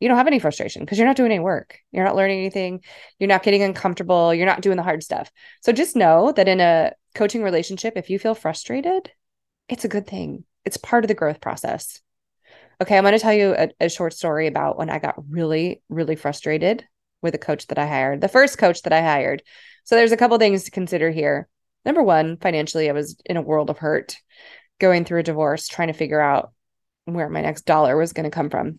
you 0.00 0.08
don't 0.08 0.16
have 0.16 0.26
any 0.26 0.38
frustration 0.38 0.82
because 0.82 0.98
you're 0.98 1.06
not 1.06 1.16
doing 1.16 1.30
any 1.30 1.40
work. 1.40 1.78
You're 1.92 2.04
not 2.04 2.16
learning 2.16 2.38
anything. 2.38 2.82
You're 3.18 3.28
not 3.28 3.42
getting 3.42 3.62
uncomfortable. 3.62 4.34
You're 4.34 4.46
not 4.46 4.62
doing 4.62 4.78
the 4.78 4.82
hard 4.82 5.02
stuff. 5.02 5.30
So 5.60 5.72
just 5.72 5.94
know 5.94 6.32
that 6.32 6.48
in 6.48 6.60
a 6.60 6.92
coaching 7.14 7.42
relationship, 7.42 7.94
if 7.96 8.08
you 8.08 8.18
feel 8.18 8.34
frustrated, 8.34 9.12
it's 9.72 9.84
a 9.84 9.88
good 9.88 10.06
thing. 10.06 10.44
It's 10.64 10.76
part 10.76 11.04
of 11.04 11.08
the 11.08 11.14
growth 11.14 11.40
process. 11.40 12.00
Okay, 12.80 12.96
I'm 12.96 13.04
going 13.04 13.12
to 13.12 13.18
tell 13.18 13.32
you 13.34 13.54
a, 13.56 13.68
a 13.80 13.88
short 13.88 14.14
story 14.14 14.46
about 14.46 14.78
when 14.78 14.88
I 14.88 14.98
got 14.98 15.22
really, 15.28 15.82
really 15.88 16.16
frustrated 16.16 16.84
with 17.22 17.34
a 17.34 17.38
coach 17.38 17.66
that 17.66 17.78
I 17.78 17.86
hired, 17.86 18.20
the 18.20 18.28
first 18.28 18.56
coach 18.56 18.82
that 18.82 18.92
I 18.92 19.02
hired. 19.02 19.42
So 19.84 19.94
there's 19.94 20.12
a 20.12 20.16
couple 20.16 20.38
things 20.38 20.64
to 20.64 20.70
consider 20.70 21.10
here. 21.10 21.48
Number 21.84 22.02
one, 22.02 22.38
financially, 22.38 22.88
I 22.88 22.92
was 22.92 23.16
in 23.26 23.36
a 23.36 23.42
world 23.42 23.70
of 23.70 23.78
hurt, 23.78 24.16
going 24.78 25.04
through 25.04 25.20
a 25.20 25.24
divorce, 25.24 25.68
trying 25.68 25.88
to 25.88 25.94
figure 25.94 26.20
out 26.20 26.52
where 27.04 27.28
my 27.28 27.42
next 27.42 27.66
dollar 27.66 27.96
was 27.96 28.12
going 28.12 28.24
to 28.24 28.30
come 28.30 28.50
from 28.50 28.68
It 28.68 28.78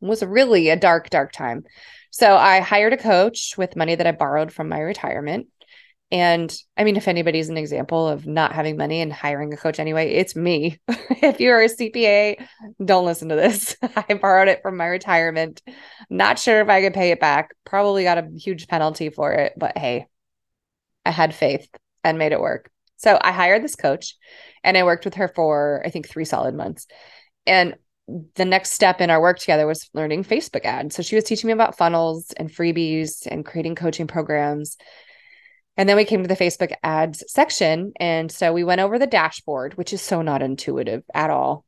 was 0.00 0.22
really 0.22 0.70
a 0.70 0.76
dark, 0.76 1.10
dark 1.10 1.32
time. 1.32 1.64
So 2.10 2.36
I 2.36 2.60
hired 2.60 2.92
a 2.92 2.98
coach 2.98 3.54
with 3.58 3.76
money 3.76 3.96
that 3.96 4.06
I 4.06 4.12
borrowed 4.12 4.52
from 4.52 4.68
my 4.68 4.78
retirement. 4.78 5.48
And 6.10 6.54
I 6.76 6.84
mean, 6.84 6.96
if 6.96 7.08
anybody's 7.08 7.48
an 7.48 7.56
example 7.56 8.06
of 8.06 8.26
not 8.26 8.52
having 8.52 8.76
money 8.76 9.00
and 9.00 9.12
hiring 9.12 9.52
a 9.52 9.56
coach 9.56 9.80
anyway, 9.80 10.12
it's 10.12 10.36
me. 10.36 10.78
if 10.88 11.40
you're 11.40 11.60
a 11.60 11.68
CPA, 11.68 12.46
don't 12.84 13.06
listen 13.06 13.30
to 13.30 13.34
this. 13.34 13.76
I 13.96 14.14
borrowed 14.14 14.48
it 14.48 14.62
from 14.62 14.76
my 14.76 14.86
retirement. 14.86 15.62
Not 16.10 16.38
sure 16.38 16.60
if 16.60 16.68
I 16.68 16.82
could 16.82 16.94
pay 16.94 17.10
it 17.10 17.20
back. 17.20 17.54
Probably 17.64 18.04
got 18.04 18.18
a 18.18 18.28
huge 18.36 18.68
penalty 18.68 19.10
for 19.10 19.32
it, 19.32 19.54
but 19.56 19.76
hey, 19.76 20.06
I 21.04 21.10
had 21.10 21.34
faith 21.34 21.68
and 22.04 22.18
made 22.18 22.32
it 22.32 22.40
work. 22.40 22.70
So 22.96 23.18
I 23.20 23.32
hired 23.32 23.64
this 23.64 23.76
coach 23.76 24.16
and 24.62 24.76
I 24.76 24.84
worked 24.84 25.04
with 25.04 25.14
her 25.14 25.28
for, 25.28 25.82
I 25.84 25.90
think, 25.90 26.08
three 26.08 26.24
solid 26.24 26.54
months. 26.54 26.86
And 27.46 27.76
the 28.34 28.44
next 28.44 28.72
step 28.72 29.00
in 29.00 29.10
our 29.10 29.20
work 29.20 29.38
together 29.38 29.66
was 29.66 29.88
learning 29.94 30.24
Facebook 30.24 30.64
ads. 30.64 30.94
So 30.94 31.02
she 31.02 31.14
was 31.14 31.24
teaching 31.24 31.48
me 31.48 31.52
about 31.54 31.76
funnels 31.76 32.32
and 32.36 32.50
freebies 32.50 33.26
and 33.26 33.44
creating 33.44 33.74
coaching 33.74 34.06
programs. 34.06 34.76
And 35.76 35.88
then 35.88 35.96
we 35.96 36.04
came 36.04 36.22
to 36.22 36.28
the 36.28 36.36
Facebook 36.36 36.72
ads 36.82 37.24
section. 37.26 37.92
And 37.98 38.30
so 38.30 38.52
we 38.52 38.64
went 38.64 38.80
over 38.80 38.98
the 38.98 39.06
dashboard, 39.06 39.74
which 39.74 39.92
is 39.92 40.00
so 40.00 40.22
not 40.22 40.42
intuitive 40.42 41.02
at 41.12 41.30
all. 41.30 41.64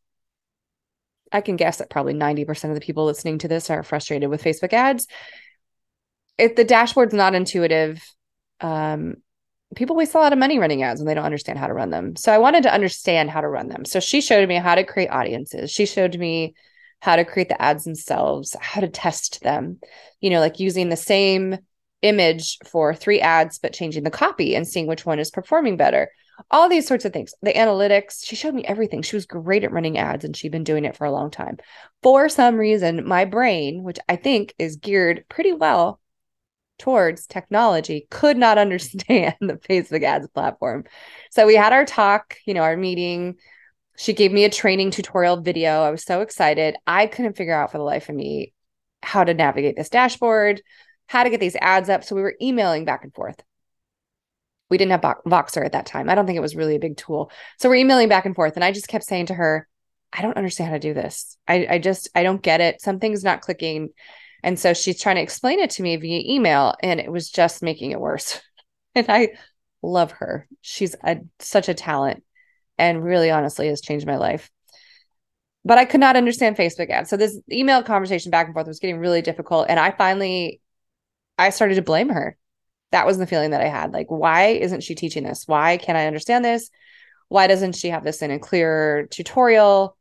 I 1.33 1.41
can 1.41 1.57
guess 1.57 1.79
that 1.79 1.91
probably 1.91 2.15
90% 2.15 2.69
of 2.69 2.75
the 2.75 2.81
people 2.81 3.05
listening 3.05 3.39
to 3.39 3.49
this 3.49 3.69
are 3.69 3.83
frustrated 3.83 4.31
with 4.31 4.45
Facebook 4.45 4.73
ads. 4.73 5.09
If 6.39 6.55
the 6.55 6.65
dashboard's 6.65 7.15
not 7.15 7.35
intuitive, 7.35 8.01
um, 8.61 9.17
people 9.75 9.97
waste 9.97 10.15
a 10.15 10.19
lot 10.19 10.33
of 10.33 10.39
money 10.39 10.59
running 10.59 10.83
ads 10.83 11.01
and 11.01 11.09
they 11.09 11.15
don't 11.15 11.25
understand 11.25 11.59
how 11.59 11.67
to 11.67 11.75
run 11.75 11.91
them. 11.91 12.15
So 12.15 12.33
I 12.33 12.39
wanted 12.39 12.63
to 12.65 12.73
understand 12.73 13.31
how 13.31 13.41
to 13.41 13.49
run 13.49 13.69
them. 13.69 13.85
So 13.85 13.99
she 13.99 14.21
showed 14.21 14.49
me 14.49 14.57
how 14.57 14.77
to 14.77 14.85
create 14.85 15.11
audiences. 15.11 15.71
She 15.71 15.87
showed 15.87 16.17
me 16.17 16.55
how 17.01 17.17
to 17.17 17.25
create 17.25 17.49
the 17.49 17.61
ads 17.61 17.85
themselves, 17.85 18.55
how 18.61 18.81
to 18.81 18.89
test 18.89 19.43
them, 19.43 19.81
you 20.21 20.31
know, 20.31 20.41
like 20.41 20.61
using 20.61 20.89
the 20.89 20.97
same 20.97 21.59
image 22.03 22.59
for 22.67 22.95
three 22.95 23.21
ads, 23.21 23.59
but 23.59 23.73
changing 23.73 24.05
the 24.05 24.11
copy 24.11 24.55
and 24.55 24.67
seeing 24.67 24.87
which 24.87 25.07
one 25.07 25.19
is 25.19 25.31
performing 25.31 25.77
better. 25.77 26.11
All 26.51 26.69
these 26.69 26.87
sorts 26.87 27.05
of 27.05 27.13
things. 27.13 27.35
The 27.43 27.53
analytics, 27.53 28.25
she 28.25 28.37
showed 28.37 28.55
me 28.55 28.65
everything. 28.65 29.03
She 29.03 29.17
was 29.17 29.27
great 29.27 29.65
at 29.65 29.73
running 29.73 29.97
ads 29.97 30.25
and 30.25 30.37
she'd 30.37 30.53
been 30.53 30.65
doing 30.65 30.85
it 30.85 30.97
for 30.97 31.07
a 31.07 31.11
long 31.11 31.31
time. 31.31 31.57
For 32.03 32.29
some 32.29 32.57
reason, 32.57 33.07
my 33.09 33.25
brain, 33.25 33.83
which 33.83 33.99
I 34.09 34.17
think 34.17 34.55
is 34.59 34.77
geared 34.77 35.25
pretty 35.29 35.53
well 35.53 36.01
towards 36.79 37.27
technology 37.27 38.07
could 38.11 38.37
not 38.37 38.59
understand 38.59 39.35
the 39.41 39.55
Facebook 39.55 40.03
ads 40.03 40.29
platform. 40.29 40.85
So 41.31 41.47
we 41.47 41.55
had 41.55 41.73
our 41.73 41.85
talk, 41.85 42.37
you 42.45 42.55
know, 42.55 42.63
our 42.63 42.77
meeting. 42.77 43.37
She 43.97 44.13
gave 44.13 44.33
me 44.33 44.45
a 44.45 44.51
training 44.51 44.91
tutorial 44.91 45.41
video. 45.41 45.83
I 45.83 45.91
was 45.91 46.05
so 46.05 46.21
excited. 46.21 46.77
I 46.87 47.07
couldn't 47.07 47.37
figure 47.37 47.55
out 47.55 47.73
for 47.73 47.79
the 47.79 47.85
life 47.85 48.09
of 48.09 48.15
me 48.15 48.53
how 49.03 49.25
to 49.25 49.35
navigate 49.35 49.77
this 49.77 49.89
dashboard, 49.89 50.61
how 51.07 51.25
to 51.25 51.31
get 51.31 51.41
these 51.41 51.57
ads 51.61 51.89
up. 51.89 52.05
So 52.05 52.15
we 52.15 52.23
were 52.23 52.37
emailing 52.41 52.85
back 52.85 53.05
and 53.05 53.15
forth. 53.15 53.41
We 54.69 54.79
didn't 54.79 54.93
have 54.93 55.17
Voxer 55.27 55.65
at 55.65 55.73
that 55.73 55.87
time. 55.87 56.09
I 56.09 56.15
don't 56.15 56.27
think 56.27 56.37
it 56.37 56.43
was 56.43 56.57
really 56.57 56.75
a 56.75 56.81
big 56.81 56.97
tool. 56.97 57.31
So 57.59 57.69
we're 57.69 57.77
emailing 57.77 58.09
back 58.09 58.27
and 58.27 58.35
forth. 58.35 58.57
And 58.57 58.65
I 58.65 58.73
just 58.73 58.89
kept 58.89 59.05
saying 59.05 59.27
to 59.27 59.35
her, 59.35 59.69
I 60.13 60.23
don't 60.23 60.37
understand 60.37 60.71
how 60.71 60.77
to 60.77 60.81
do 60.81 60.95
this. 60.95 61.37
I, 61.47 61.67
I 61.71 61.79
just, 61.79 62.09
I 62.15 62.23
don't 62.23 62.43
get 62.43 62.61
it. 62.61 62.81
Something's 62.81 63.23
not 63.23 63.43
clicking. 63.43 63.91
And 64.43 64.59
so 64.59 64.75
she's 64.75 65.01
trying 65.01 65.17
to 65.17 65.23
explain 65.23 65.61
it 65.61 65.71
to 65.71 65.83
me 65.83 65.97
via 65.97 66.23
email, 66.25 66.75
and 66.83 67.01
it 67.01 67.11
was 67.11 67.31
just 67.31 67.63
making 67.63 67.91
it 67.91 68.01
worse. 68.01 68.41
and 68.95 69.07
I 69.09 69.31
love 69.83 70.13
her. 70.13 70.47
She's 70.61 70.95
a, 71.05 71.19
such 71.39 71.69
a 71.69 71.75
talent 71.75 72.23
and 72.79 73.03
really 73.03 73.31
honestly 73.31 73.69
has 73.69 73.81
changed 73.81 74.07
my 74.07 74.17
life. 74.17 74.51
But 75.65 75.79
I 75.79 75.85
could 75.85 76.01
not 76.01 76.17
understand 76.17 76.57
Facebook 76.57 76.91
ads. 76.91 77.11
So 77.11 77.17
this 77.17 77.41
email 77.51 77.83
conversation 77.83 78.31
back 78.31 78.47
and 78.47 78.55
forth 78.55 78.69
was 78.69 78.79
getting 78.79 78.99
really 78.99 79.23
difficult. 79.23 79.67
And 79.69 79.81
I 79.81 79.91
finally 79.91 80.61
I 81.39 81.51
started 81.51 81.77
to 81.77 81.83
blame 81.83 82.09
her. 82.09 82.37
That 82.93 83.07
was 83.07 83.19
the 83.19 83.27
feeling 83.27 83.51
that 83.51 83.61
I 83.63 83.69
had. 83.69 83.93
Like, 83.93 84.11
why 84.11 84.49
isn't 84.49 84.83
she 84.83 84.95
teaching 84.95 85.25
this? 85.25 85.47
Why 85.47 85.77
can't 85.77 85.99
I 85.99 86.07
understand 86.07 86.45
this? 86.45 86.71
Why 87.29 87.47
doesn't 87.47 87.75
she 87.75 87.89
have 87.89 88.05
this 88.05 88.23
in 88.23 88.31
a 88.31 88.39
clear 88.39 89.09
tutorial? 89.11 89.97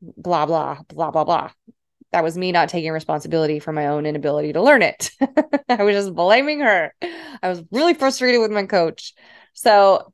Blah, 0.00 0.46
blah, 0.46 0.80
blah, 0.88 1.10
blah, 1.10 1.24
blah 1.24 1.50
that 2.12 2.24
was 2.24 2.36
me 2.36 2.52
not 2.52 2.68
taking 2.68 2.92
responsibility 2.92 3.58
for 3.58 3.72
my 3.72 3.86
own 3.86 4.06
inability 4.06 4.52
to 4.52 4.62
learn 4.62 4.82
it. 4.82 5.10
I 5.68 5.84
was 5.84 5.94
just 5.94 6.14
blaming 6.14 6.60
her. 6.60 6.94
I 7.42 7.48
was 7.48 7.62
really 7.70 7.94
frustrated 7.94 8.40
with 8.40 8.50
my 8.50 8.66
coach. 8.66 9.14
So 9.54 10.12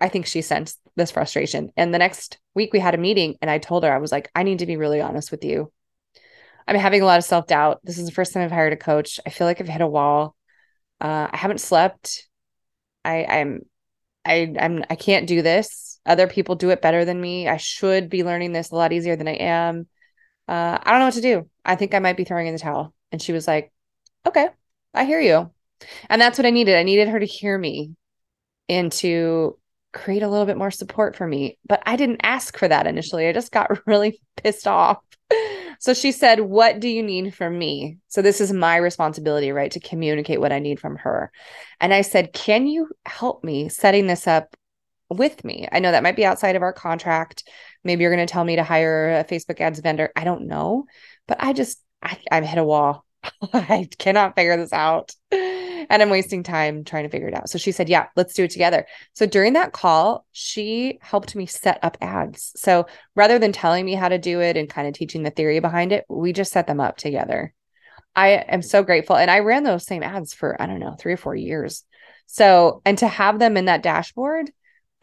I 0.00 0.08
think 0.08 0.26
she 0.26 0.42
sensed 0.42 0.78
this 0.94 1.10
frustration. 1.10 1.72
And 1.76 1.92
the 1.92 1.98
next 1.98 2.38
week 2.54 2.72
we 2.72 2.78
had 2.78 2.94
a 2.94 2.98
meeting 2.98 3.36
and 3.42 3.50
I 3.50 3.58
told 3.58 3.84
her, 3.84 3.92
I 3.92 3.98
was 3.98 4.12
like, 4.12 4.30
I 4.34 4.44
need 4.44 4.60
to 4.60 4.66
be 4.66 4.76
really 4.76 5.00
honest 5.00 5.30
with 5.30 5.44
you. 5.44 5.72
I'm 6.66 6.76
having 6.76 7.02
a 7.02 7.06
lot 7.06 7.18
of 7.18 7.24
self 7.24 7.46
doubt. 7.46 7.80
This 7.84 7.98
is 7.98 8.06
the 8.06 8.12
first 8.12 8.32
time 8.32 8.42
I've 8.42 8.50
hired 8.50 8.72
a 8.72 8.76
coach. 8.76 9.20
I 9.26 9.30
feel 9.30 9.46
like 9.46 9.60
I've 9.60 9.68
hit 9.68 9.80
a 9.80 9.86
wall. 9.86 10.36
Uh, 11.00 11.28
I 11.30 11.36
haven't 11.36 11.60
slept. 11.60 12.28
I, 13.04 13.24
I'm, 13.24 13.62
I, 14.24 14.54
I'm, 14.58 14.84
I 14.90 14.96
can't 14.96 15.26
do 15.26 15.42
this. 15.42 16.00
Other 16.04 16.26
people 16.26 16.54
do 16.54 16.70
it 16.70 16.82
better 16.82 17.04
than 17.04 17.20
me. 17.20 17.48
I 17.48 17.56
should 17.56 18.10
be 18.10 18.24
learning 18.24 18.52
this 18.52 18.70
a 18.70 18.74
lot 18.74 18.92
easier 18.92 19.16
than 19.16 19.28
I 19.28 19.34
am 19.34 19.86
uh, 20.48 20.78
I 20.80 20.90
don't 20.90 21.00
know 21.00 21.06
what 21.06 21.14
to 21.14 21.20
do. 21.20 21.50
I 21.64 21.76
think 21.76 21.94
I 21.94 21.98
might 21.98 22.16
be 22.16 22.24
throwing 22.24 22.46
in 22.46 22.54
the 22.54 22.60
towel. 22.60 22.94
And 23.10 23.20
she 23.20 23.32
was 23.32 23.46
like, 23.46 23.72
okay, 24.24 24.48
I 24.94 25.04
hear 25.04 25.20
you. 25.20 25.50
And 26.08 26.20
that's 26.20 26.38
what 26.38 26.46
I 26.46 26.50
needed. 26.50 26.76
I 26.76 26.84
needed 26.84 27.08
her 27.08 27.18
to 27.18 27.26
hear 27.26 27.58
me 27.58 27.94
and 28.68 28.90
to 28.92 29.58
create 29.92 30.22
a 30.22 30.28
little 30.28 30.46
bit 30.46 30.56
more 30.56 30.70
support 30.70 31.16
for 31.16 31.26
me. 31.26 31.58
But 31.66 31.82
I 31.84 31.96
didn't 31.96 32.20
ask 32.22 32.56
for 32.56 32.68
that 32.68 32.86
initially. 32.86 33.26
I 33.26 33.32
just 33.32 33.52
got 33.52 33.70
really 33.86 34.20
pissed 34.36 34.66
off. 34.66 34.98
So 35.78 35.94
she 35.94 36.12
said, 36.12 36.40
What 36.40 36.80
do 36.80 36.88
you 36.88 37.02
need 37.02 37.34
from 37.34 37.58
me? 37.58 37.98
So 38.08 38.22
this 38.22 38.40
is 38.40 38.52
my 38.52 38.76
responsibility, 38.76 39.52
right? 39.52 39.70
To 39.72 39.80
communicate 39.80 40.40
what 40.40 40.52
I 40.52 40.58
need 40.58 40.80
from 40.80 40.96
her. 40.96 41.30
And 41.80 41.94
I 41.94 42.02
said, 42.02 42.32
Can 42.32 42.66
you 42.66 42.90
help 43.04 43.44
me 43.44 43.68
setting 43.68 44.06
this 44.06 44.26
up 44.26 44.56
with 45.08 45.44
me? 45.44 45.68
I 45.70 45.78
know 45.78 45.92
that 45.92 46.02
might 46.02 46.16
be 46.16 46.26
outside 46.26 46.56
of 46.56 46.62
our 46.62 46.72
contract. 46.72 47.44
Maybe 47.84 48.02
you're 48.02 48.14
going 48.14 48.26
to 48.26 48.32
tell 48.32 48.44
me 48.44 48.56
to 48.56 48.64
hire 48.64 49.18
a 49.18 49.24
Facebook 49.24 49.60
ads 49.60 49.80
vendor. 49.80 50.10
I 50.16 50.24
don't 50.24 50.46
know, 50.46 50.84
but 51.28 51.38
I 51.40 51.52
just, 51.52 51.80
I, 52.02 52.18
I've 52.30 52.44
hit 52.44 52.58
a 52.58 52.64
wall. 52.64 53.05
I 53.52 53.88
cannot 53.98 54.34
figure 54.34 54.56
this 54.56 54.72
out. 54.72 55.14
And 55.30 56.02
I'm 56.02 56.10
wasting 56.10 56.42
time 56.42 56.84
trying 56.84 57.04
to 57.04 57.10
figure 57.10 57.28
it 57.28 57.34
out. 57.34 57.48
So 57.48 57.58
she 57.58 57.72
said, 57.72 57.88
Yeah, 57.88 58.06
let's 58.16 58.34
do 58.34 58.44
it 58.44 58.50
together. 58.50 58.86
So 59.12 59.26
during 59.26 59.52
that 59.52 59.72
call, 59.72 60.26
she 60.32 60.98
helped 61.00 61.36
me 61.36 61.46
set 61.46 61.78
up 61.82 61.96
ads. 62.00 62.52
So 62.56 62.86
rather 63.14 63.38
than 63.38 63.52
telling 63.52 63.84
me 63.84 63.94
how 63.94 64.08
to 64.08 64.18
do 64.18 64.40
it 64.40 64.56
and 64.56 64.68
kind 64.68 64.88
of 64.88 64.94
teaching 64.94 65.22
the 65.22 65.30
theory 65.30 65.60
behind 65.60 65.92
it, 65.92 66.04
we 66.08 66.32
just 66.32 66.52
set 66.52 66.66
them 66.66 66.80
up 66.80 66.96
together. 66.96 67.52
I 68.14 68.28
am 68.30 68.62
so 68.62 68.82
grateful. 68.82 69.16
And 69.16 69.30
I 69.30 69.40
ran 69.40 69.62
those 69.62 69.86
same 69.86 70.02
ads 70.02 70.32
for, 70.32 70.60
I 70.60 70.66
don't 70.66 70.80
know, 70.80 70.96
three 70.98 71.12
or 71.12 71.18
four 71.18 71.36
years. 71.36 71.84
So, 72.26 72.82
and 72.84 72.98
to 72.98 73.06
have 73.06 73.38
them 73.38 73.56
in 73.56 73.66
that 73.66 73.82
dashboard 73.82 74.50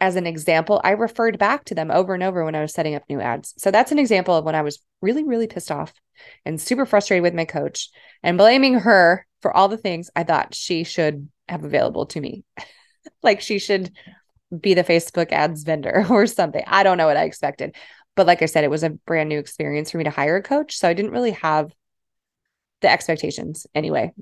as 0.00 0.16
an 0.16 0.26
example, 0.26 0.80
I 0.84 0.90
referred 0.90 1.38
back 1.38 1.64
to 1.66 1.74
them 1.74 1.90
over 1.90 2.14
and 2.14 2.22
over 2.22 2.44
when 2.44 2.54
I 2.54 2.60
was 2.60 2.74
setting 2.74 2.94
up 2.94 3.04
new 3.08 3.20
ads. 3.20 3.54
So 3.58 3.70
that's 3.70 3.92
an 3.92 3.98
example 3.98 4.34
of 4.34 4.44
when 4.44 4.54
I 4.54 4.62
was 4.62 4.80
really, 5.00 5.24
really 5.24 5.46
pissed 5.46 5.70
off 5.70 5.92
and 6.44 6.60
super 6.60 6.86
frustrated 6.86 7.22
with 7.22 7.34
my 7.34 7.44
coach 7.44 7.90
and 8.22 8.38
blaming 8.38 8.74
her 8.80 9.26
for 9.40 9.54
all 9.56 9.68
the 9.68 9.76
things 9.76 10.10
I 10.14 10.24
thought 10.24 10.54
she 10.54 10.84
should 10.84 11.28
have 11.48 11.64
available 11.64 12.06
to 12.06 12.20
me. 12.20 12.44
like 13.22 13.40
she 13.40 13.58
should 13.58 13.92
be 14.58 14.74
the 14.74 14.84
Facebook 14.84 15.32
ads 15.32 15.62
vendor 15.62 16.06
or 16.10 16.26
something. 16.26 16.62
I 16.66 16.82
don't 16.82 16.98
know 16.98 17.06
what 17.06 17.16
I 17.16 17.24
expected. 17.24 17.74
But 18.16 18.26
like 18.26 18.42
I 18.42 18.46
said, 18.46 18.64
it 18.64 18.70
was 18.70 18.84
a 18.84 18.90
brand 18.90 19.28
new 19.28 19.38
experience 19.38 19.90
for 19.90 19.98
me 19.98 20.04
to 20.04 20.10
hire 20.10 20.36
a 20.36 20.42
coach. 20.42 20.76
So 20.76 20.88
I 20.88 20.94
didn't 20.94 21.10
really 21.10 21.32
have 21.32 21.72
the 22.80 22.90
expectations 22.90 23.66
anyway. 23.74 24.12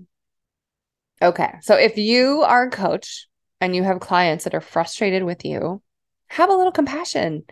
Okay. 1.21 1.55
So 1.61 1.77
if 1.77 1.99
you 1.99 2.43
are 2.43 2.65
a 2.65 2.71
coach 2.71 3.29
and 3.63 3.77
you 3.77 3.85
have 3.85 4.01
clients 4.01 4.43
that 4.43 4.57
are 4.57 4.61
frustrated 4.61 5.23
with 5.23 5.45
you, 5.45 5.81
have 6.27 6.51
a 6.51 6.55
little 6.55 6.73
compassion. 6.73 7.45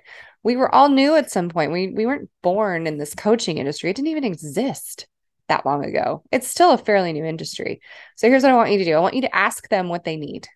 We 0.43 0.57
were 0.57 0.75
all 0.75 0.89
new 0.89 1.15
at 1.15 1.31
some 1.31 1.49
point. 1.49 1.71
We 1.71 1.93
we 1.93 2.05
weren't 2.05 2.29
born 2.43 2.89
in 2.89 2.99
this 2.99 3.15
coaching 3.15 3.59
industry. 3.59 3.91
It 3.91 3.97
didn't 3.97 4.09
even 4.09 4.25
exist 4.25 5.07
that 5.47 5.65
long 5.65 5.85
ago. 5.85 6.25
It's 6.33 6.49
still 6.49 6.73
a 6.73 6.79
fairly 6.79 7.13
new 7.13 7.25
industry. 7.25 7.81
So 8.17 8.29
here's 8.29 8.43
what 8.43 8.51
I 8.51 8.57
want 8.57 8.73
you 8.73 8.79
to 8.79 8.85
do. 8.85 8.95
I 8.95 9.01
want 9.01 9.15
you 9.15 9.21
to 9.21 9.35
ask 9.35 9.69
them 9.69 9.89
what 9.89 10.03
they 10.03 10.17
need 10.17 10.49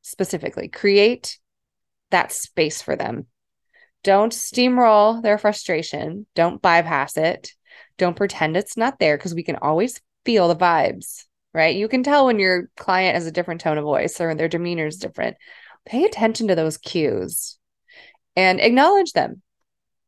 specifically. 0.00 0.68
Create 0.68 1.38
that 2.10 2.32
space 2.32 2.80
for 2.80 2.96
them. 2.96 3.26
Don't 4.02 4.32
steamroll 4.32 5.22
their 5.22 5.36
frustration. 5.36 6.24
Don't 6.34 6.62
bypass 6.62 7.18
it. 7.18 7.52
Don't 7.98 8.16
pretend 8.16 8.56
it's 8.56 8.78
not 8.78 8.98
there 8.98 9.18
because 9.18 9.34
we 9.34 9.42
can 9.42 9.56
always 9.56 10.00
feel 10.24 10.48
the 10.48 10.56
vibes, 10.56 11.24
right? 11.56 11.74
You 11.74 11.88
can 11.88 12.02
tell 12.02 12.26
when 12.26 12.38
your 12.38 12.68
client 12.76 13.14
has 13.14 13.26
a 13.26 13.32
different 13.32 13.62
tone 13.62 13.78
of 13.78 13.84
voice 13.84 14.20
or 14.20 14.28
when 14.28 14.36
their 14.36 14.46
demeanor 14.46 14.86
is 14.86 14.98
different. 14.98 15.38
Pay 15.86 16.04
attention 16.04 16.48
to 16.48 16.54
those 16.54 16.76
cues 16.76 17.58
and 18.36 18.60
acknowledge 18.60 19.12
them. 19.12 19.40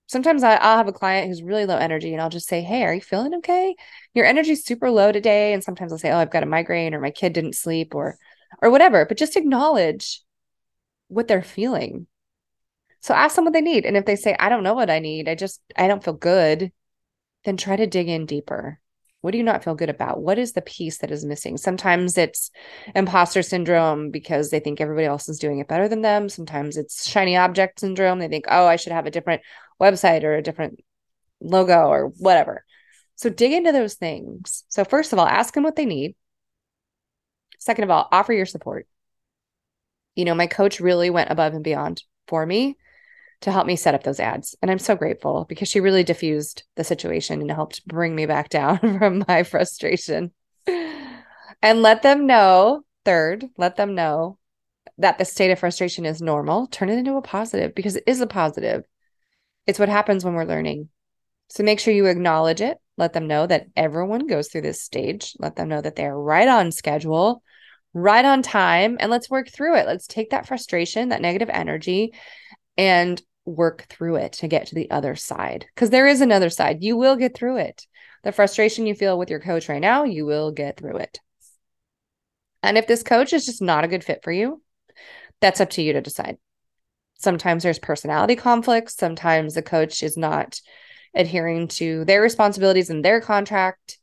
Sometimes 0.09 0.43
I, 0.43 0.55
will 0.55 0.77
have 0.77 0.89
a 0.89 0.93
client 0.93 1.29
who's 1.29 1.43
really 1.43 1.65
low 1.65 1.77
energy 1.79 2.13
and 2.13 2.21
I'll 2.21 2.29
just 2.29 2.49
say, 2.49 2.61
Hey, 2.61 2.85
are 2.85 2.95
you 2.95 3.01
feeling 3.01 3.35
okay? 3.37 3.77
Your 4.13 4.27
energy's 4.27 4.65
super 4.65 4.91
low 4.91 5.11
today. 5.11 5.55
And 5.55 5.65
sometimes 5.65 5.91
I'll 5.91 5.99
say, 5.99 6.11
Oh, 6.11 6.19
I've 6.19 6.31
got 6.31 6.43
a 6.43 6.47
migraine 6.47 6.95
or 6.95 7.01
my 7.01 7.11
kid 7.11 7.33
didn't 7.33 7.57
sleep 7.57 7.95
or 7.95 8.19
or 8.61 8.71
whatever. 8.71 9.07
But 9.07 9.17
just 9.17 9.37
acknowledge 9.37 10.23
what 11.09 11.29
they're 11.29 11.43
feeling. 11.43 12.07
So 13.01 13.15
ask 13.15 13.37
them 13.37 13.45
what 13.45 13.55
they 13.55 13.63
need. 13.63 13.87
And 13.87 13.97
if 13.97 14.05
they 14.05 14.17
say, 14.17 14.37
I 14.39 14.51
don't 14.51 14.65
know 14.65 14.75
what 14.75 14.91
I 14.91 14.99
need, 14.99 15.29
I 15.29 15.35
just, 15.35 15.63
I 15.77 15.89
don't 15.89 16.05
feel 16.05 16.15
good, 16.15 16.73
then 17.45 17.57
try 17.57 17.77
to 17.77 17.87
dig 17.87 18.09
in 18.09 18.27
deeper. 18.27 18.81
What 19.29 19.33
do 19.33 19.37
you 19.37 19.45
not 19.45 19.63
feel 19.63 19.75
good 19.75 19.91
about? 19.91 20.23
What 20.23 20.39
is 20.39 20.53
the 20.53 20.63
piece 20.63 20.97
that 20.99 21.11
is 21.11 21.23
missing? 21.23 21.59
Sometimes 21.59 22.17
it's 22.17 22.51
imposter 22.95 23.43
syndrome 23.43 24.11
because 24.11 24.49
they 24.49 24.59
think 24.59 24.81
everybody 24.81 25.05
else 25.05 25.29
is 25.29 25.39
doing 25.39 25.59
it 25.59 25.69
better 25.69 25.87
than 25.87 26.01
them. 26.01 26.31
Sometimes 26.31 26.79
it's 26.79 27.07
shiny 27.07 27.37
object 27.37 27.81
syndrome. 27.81 28.21
They 28.21 28.29
think, 28.29 28.47
oh, 28.49 28.65
I 28.65 28.77
should 28.77 28.95
have 28.95 29.05
a 29.05 29.11
different 29.11 29.43
website 29.79 30.25
or 30.25 30.35
a 30.35 30.43
different 30.43 30.81
logo 31.43 31.89
or 31.89 32.07
whatever. 32.17 32.65
So 33.17 33.29
dig 33.29 33.53
into 33.53 33.71
those 33.71 33.97
things. 33.97 34.65
So, 34.71 34.83
first 34.83 35.13
of 35.13 35.19
all, 35.19 35.27
ask 35.27 35.53
them 35.53 35.63
what 35.63 35.77
they 35.77 35.85
need. 35.85 36.15
Second 37.59 37.85
of 37.85 37.91
all, 37.91 38.09
offer 38.11 38.33
your 38.33 38.47
support. 38.47 38.87
You 40.15 40.25
know, 40.25 40.35
my 40.35 40.47
coach 40.47 40.81
really 40.81 41.11
went 41.11 41.31
above 41.31 41.53
and 41.53 41.63
beyond 41.63 42.03
for 42.29 42.47
me 42.47 42.79
to 43.43 43.53
help 43.53 43.67
me 43.67 43.77
set 43.77 43.95
up 43.95 44.03
those 44.03 44.21
ads. 44.21 44.57
And 44.61 44.71
I'm 44.71 44.79
so 44.79 44.97
grateful 44.97 45.47
because 45.49 45.69
she 45.69 45.81
really 45.81 46.05
diffused 46.05 46.65
the 46.77 46.85
situation 46.85 47.41
and 47.41 47.51
helped 47.51 47.87
bring 47.87 48.15
me 48.15 48.27
back 48.27 48.49
down 48.51 48.79
from 48.99 49.25
my 49.29 49.43
frustration. 49.43 50.33
And 50.67 51.83
let 51.83 52.03
them 52.03 52.27
know, 52.27 52.83
third, 53.05 53.47
let 53.57 53.77
them 53.77 53.95
know 53.95 54.39
that 54.99 55.19
the 55.19 55.25
state 55.25 55.51
of 55.51 55.59
frustration 55.59 56.05
is 56.05 56.21
normal. 56.21 56.67
Turn 56.67 56.89
it 56.89 56.99
into 56.99 57.17
a 57.17 57.23
positive 57.23 57.75
because 57.75 57.97
it 57.97 58.05
is 58.07 58.21
a 58.21 58.27
positive. 58.27 58.85
It's 59.67 59.79
what 59.79 59.89
happens 59.89 60.25
when 60.25 60.35
we're 60.35 60.45
learning. 60.45 60.89
So 61.49 61.63
make 61.63 61.81
sure 61.81 61.95
you 61.95 62.07
acknowledge 62.07 62.61
it. 62.61 62.79
Let 62.97 63.13
them 63.13 63.27
know 63.27 63.47
that 63.47 63.67
everyone 63.77 64.27
goes 64.27 64.49
through 64.49 64.63
this 64.63 64.83
stage. 64.83 65.35
Let 65.39 65.57
them 65.57 65.69
know 65.69 65.81
that 65.81 65.97
they're 65.97 66.17
right 66.17 66.49
on 66.49 66.73
schedule, 66.73 67.43
right 67.95 68.25
on 68.25 68.43
time, 68.43 68.97
and 69.01 69.11
let's 69.11 69.31
work 69.31 69.49
through 69.49 69.77
it. 69.77 69.87
Let's 69.87 70.07
take 70.07 70.31
that 70.31 70.47
frustration, 70.47 71.11
that 71.11 71.23
negative 71.23 71.49
energy, 71.51 72.13
and 72.79 73.21
work 73.45 73.87
through 73.89 74.17
it 74.17 74.33
to 74.35 74.49
get 74.49 74.69
to 74.69 74.75
the 74.75 74.91
other 74.91 75.17
side. 75.17 75.67
Because 75.75 75.91
there 75.91 76.07
is 76.07 76.21
another 76.21 76.49
side. 76.49 76.83
You 76.83 76.97
will 76.97 77.17
get 77.17 77.35
through 77.35 77.59
it. 77.59 77.87
The 78.23 78.33
frustration 78.33 78.87
you 78.87 78.95
feel 78.95 79.19
with 79.19 79.31
your 79.31 79.41
coach 79.41 79.69
right 79.69 79.81
now, 79.81 80.05
you 80.05 80.25
will 80.25 80.53
get 80.53 80.79
through 80.79 80.99
it. 80.99 81.19
And 82.63 82.79
if 82.79 82.87
this 82.87 83.03
coach 83.03 83.33
is 83.33 83.47
just 83.47 83.61
not 83.61 83.85
a 83.85 83.89
good 83.89 84.05
fit 84.05 84.23
for 84.23 84.33
you, 84.33 84.63
that's 85.41 85.61
up 85.61 85.71
to 85.71 85.83
you 85.83 85.93
to 85.93 86.01
decide. 86.01 86.39
Sometimes 87.19 87.63
there's 87.63 87.79
personality 87.79 88.37
conflicts. 88.37 88.97
Sometimes 88.97 89.55
the 89.55 89.63
coach 89.63 90.03
is 90.03 90.17
not 90.17 90.61
adhering 91.15 91.69
to 91.69 92.05
their 92.05 92.21
responsibilities 92.21 92.91
in 92.91 93.03
their 93.03 93.21
contract. 93.21 93.99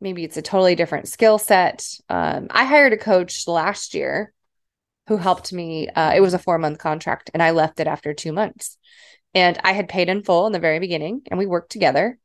Maybe 0.00 0.24
it's 0.24 0.36
a 0.36 0.42
totally 0.42 0.74
different 0.74 1.08
skill 1.08 1.38
set. 1.38 1.86
Um, 2.08 2.46
I 2.50 2.64
hired 2.64 2.92
a 2.92 2.96
coach 2.96 3.46
last 3.46 3.94
year 3.94 4.32
who 5.10 5.16
helped 5.16 5.52
me. 5.52 5.88
Uh, 5.88 6.12
it 6.14 6.20
was 6.20 6.34
a 6.34 6.38
four 6.38 6.56
month 6.56 6.78
contract, 6.78 7.32
and 7.34 7.42
I 7.42 7.50
left 7.50 7.80
it 7.80 7.88
after 7.88 8.14
two 8.14 8.30
months. 8.30 8.78
And 9.34 9.58
I 9.64 9.72
had 9.72 9.88
paid 9.88 10.08
in 10.08 10.22
full 10.22 10.46
in 10.46 10.52
the 10.52 10.60
very 10.60 10.78
beginning, 10.78 11.22
and 11.28 11.36
we 11.36 11.46
worked 11.46 11.72
together. 11.72 12.16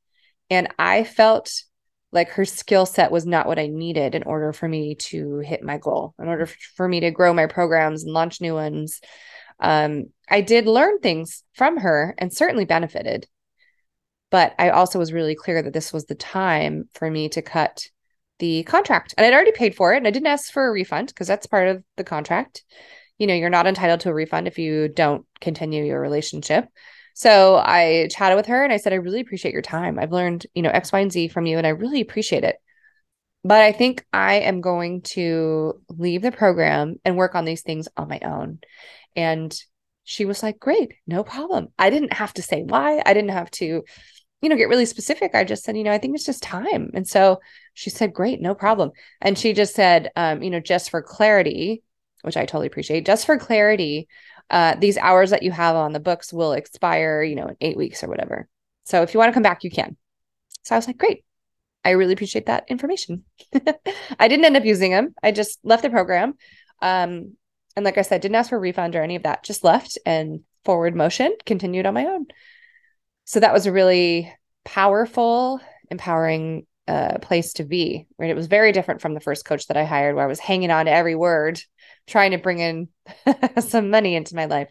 And 0.52 0.68
I 0.78 1.04
felt 1.04 1.64
like 2.12 2.30
her 2.30 2.46
skill 2.46 2.86
set 2.86 3.10
was 3.10 3.26
not 3.26 3.48
what 3.48 3.58
I 3.58 3.66
needed 3.66 4.14
in 4.14 4.22
order 4.22 4.54
for 4.54 4.68
me 4.68 4.94
to 5.10 5.40
hit 5.40 5.64
my 5.64 5.80
goal, 5.80 6.14
in 6.20 6.28
order 6.28 6.46
for 6.46 6.88
me 6.88 7.00
to 7.00 7.10
grow 7.10 7.34
my 7.34 7.48
programs 7.48 8.04
and 8.04 8.14
launch 8.14 8.40
new 8.40 8.54
ones. 8.54 9.02
Um, 9.60 10.12
I 10.30 10.42
did 10.42 10.68
learn 10.68 11.00
things 11.00 11.42
from 11.56 11.78
her 11.78 12.14
and 12.20 12.32
certainly 12.32 12.66
benefited. 12.66 13.26
But 14.30 14.54
I 14.60 14.70
also 14.70 15.00
was 15.00 15.12
really 15.12 15.34
clear 15.34 15.64
that 15.64 15.74
this 15.74 15.92
was 15.92 16.06
the 16.06 16.14
time 16.14 16.88
for 16.94 17.10
me 17.10 17.30
to 17.30 17.42
cut 17.42 17.88
the 18.40 18.64
contract. 18.64 19.14
And 19.18 19.26
I'd 19.26 19.34
already 19.34 19.52
paid 19.52 19.76
for 19.76 19.94
it 19.94 19.98
and 19.98 20.08
I 20.08 20.12
didn't 20.12 20.28
ask 20.28 20.52
for 20.52 20.68
a 20.68 20.72
refund 20.72 21.08
because 21.08 21.28
that's 21.28 21.48
part 21.48 21.68
of 21.68 21.84
the 21.98 22.04
contract. 22.04 22.64
You 23.18 23.28
know, 23.28 23.34
you're 23.34 23.50
not 23.50 23.68
entitled 23.68 24.02
to 24.02 24.10
a 24.10 24.14
refund 24.14 24.48
if 24.48 24.60
you 24.60 24.90
don't 24.90 25.26
continue 25.40 25.84
your 25.84 26.02
relationship. 26.02 26.68
So 27.14 27.56
I 27.56 28.10
chatted 28.12 28.36
with 28.36 28.48
her 28.48 28.64
and 28.64 28.74
I 28.74 28.78
said, 28.78 28.92
I 28.92 28.98
really 28.98 29.22
appreciate 29.22 29.54
your 29.54 29.62
time. 29.62 29.98
I've 29.98 30.12
learned, 30.12 30.46
you 30.54 30.62
know, 30.62 30.70
X, 30.70 30.92
Y, 30.92 31.00
and 31.00 31.12
Z 31.12 31.30
from 31.30 31.46
you 31.46 31.58
and 31.58 31.66
I 31.66 31.70
really 31.70 32.02
appreciate 32.02 32.44
it. 32.44 32.58
But 33.46 33.62
I 33.62 33.72
think 33.72 34.04
I 34.12 34.36
am 34.36 34.60
going 34.60 35.02
to 35.14 35.82
leave 35.88 36.24
the 36.24 36.32
program 36.32 36.96
and 37.06 37.16
work 37.16 37.36
on 37.36 37.46
these 37.46 37.62
things 37.62 37.88
on 37.96 38.10
my 38.10 38.20
own. 38.20 38.60
And 39.16 39.56
she 40.04 40.26
was 40.26 40.44
like, 40.44 40.60
Great, 40.60 40.94
no 41.08 41.24
problem. 41.24 41.70
I 41.78 41.90
didn't 41.90 42.14
have 42.14 42.34
to 42.34 42.42
say 42.42 42.64
why. 42.64 43.02
I 43.06 43.14
didn't 43.14 43.30
have 43.30 43.52
to 43.52 43.84
you 44.42 44.50
know, 44.50 44.56
get 44.56 44.70
really 44.70 44.86
specific. 44.86 45.34
I 45.34 45.44
just 45.44 45.64
said, 45.64 45.78
you 45.78 45.84
know, 45.84 45.92
I 45.92 45.98
think 45.98 46.16
it's 46.16 46.26
just 46.26 46.44
time. 46.44 46.92
And 46.94 47.08
so 47.08 47.40
she 47.74 47.90
said, 47.90 48.14
great, 48.14 48.42
no 48.42 48.54
problem. 48.54 48.92
And 49.22 49.38
she 49.38 49.54
just 49.54 49.74
said, 49.74 50.12
um, 50.16 50.44
you 50.44 50.50
know, 50.50 50.60
just 50.60 50.90
for 50.90 51.02
clarity, 51.02 51.84
which 52.22 52.38
I 52.38 52.46
totally 52.46 52.68
appreciate, 52.68 53.06
just 53.06 53.26
for 53.26 53.38
clarity, 53.38 54.08
uh, 54.50 54.76
these 54.76 54.98
hours 54.98 55.32
that 55.32 55.44
you 55.44 55.52
have 55.52 55.76
on 55.76 55.94
the 55.94 56.00
books 56.00 56.32
will 56.32 56.54
expire, 56.54 57.24
you 57.24 57.36
know, 57.36 57.48
in 57.48 57.56
eight 57.62 57.78
weeks 57.78 58.04
or 58.04 58.08
whatever. 58.08 58.48
So 58.84 59.02
if 59.02 59.14
you 59.14 59.20
want 59.20 59.30
to 59.30 59.34
come 59.34 59.44
back, 59.44 59.64
you 59.64 59.72
can. 59.72 59.98
So 60.64 60.76
I 60.76 60.78
was 60.78 60.88
like, 60.88 60.98
great. 60.98 61.24
I 61.84 61.92
really 61.92 62.14
appreciate 62.14 62.48
that 62.48 62.66
information. 62.68 63.24
I 64.20 64.28
didn't 64.28 64.46
end 64.46 64.58
up 64.58 64.66
using 64.66 64.92
them. 64.92 65.14
I 65.22 65.32
just 65.32 65.60
left 65.64 65.84
the 65.84 65.90
program. 65.90 66.36
Um, 66.82 67.36
and 67.76 67.84
like 67.84 67.98
I 67.98 68.04
said, 68.04 68.22
didn't 68.22 68.36
ask 68.36 68.50
for 68.50 68.58
a 68.58 68.60
refund 68.60 68.96
or 68.96 69.04
any 69.04 69.16
of 69.16 69.24
that, 69.24 69.44
just 69.44 69.64
left 69.64 69.98
and 70.06 70.42
forward 70.64 70.96
motion, 70.96 71.36
continued 71.46 71.86
on 71.86 71.94
my 71.94 72.06
own 72.06 72.28
so 73.26 73.40
that 73.40 73.54
was 73.54 73.66
a 73.66 73.72
really 73.72 74.32
powerful, 74.64 75.60
empowering 75.90 76.66
uh, 76.88 77.18
place 77.20 77.54
to 77.54 77.64
be. 77.64 78.06
Right, 78.18 78.30
it 78.30 78.36
was 78.36 78.48
very 78.48 78.72
different 78.72 79.02
from 79.02 79.14
the 79.14 79.20
first 79.20 79.46
coach 79.46 79.68
that 79.68 79.78
I 79.78 79.84
hired, 79.84 80.16
where 80.16 80.24
I 80.24 80.28
was 80.28 80.40
hanging 80.40 80.72
on 80.72 80.86
to 80.86 80.92
every 80.92 81.16
word, 81.16 81.60
trying 82.08 82.32
to 82.32 82.38
bring 82.38 82.60
in 82.60 82.88
some 83.60 83.90
money 83.90 84.16
into 84.16 84.36
my 84.36 84.46
life. 84.46 84.70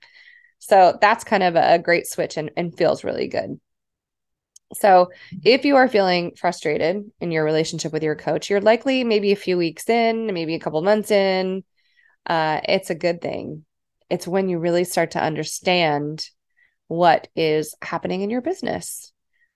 So 0.60 0.96
that's 1.00 1.24
kind 1.24 1.42
of 1.42 1.56
a 1.56 1.78
great 1.78 2.06
switch 2.06 2.36
and, 2.36 2.50
and 2.56 2.76
feels 2.76 3.04
really 3.04 3.28
good. 3.28 3.60
So, 4.74 5.10
if 5.44 5.64
you 5.64 5.76
are 5.76 5.88
feeling 5.88 6.32
frustrated 6.36 7.04
in 7.20 7.30
your 7.30 7.44
relationship 7.44 7.92
with 7.92 8.02
your 8.02 8.16
coach, 8.16 8.50
you're 8.50 8.60
likely 8.60 9.04
maybe 9.04 9.30
a 9.30 9.36
few 9.36 9.56
weeks 9.56 9.88
in, 9.88 10.32
maybe 10.32 10.54
a 10.54 10.58
couple 10.58 10.80
months 10.82 11.10
in. 11.10 11.62
Uh, 12.26 12.60
it's 12.64 12.90
a 12.90 12.94
good 12.94 13.20
thing. 13.20 13.64
It's 14.10 14.26
when 14.26 14.48
you 14.48 14.58
really 14.58 14.84
start 14.84 15.12
to 15.12 15.22
understand 15.22 16.28
what 16.88 17.28
is 17.34 17.74
happening 17.82 18.20
in 18.22 18.30
your 18.30 18.42
business, 18.42 19.12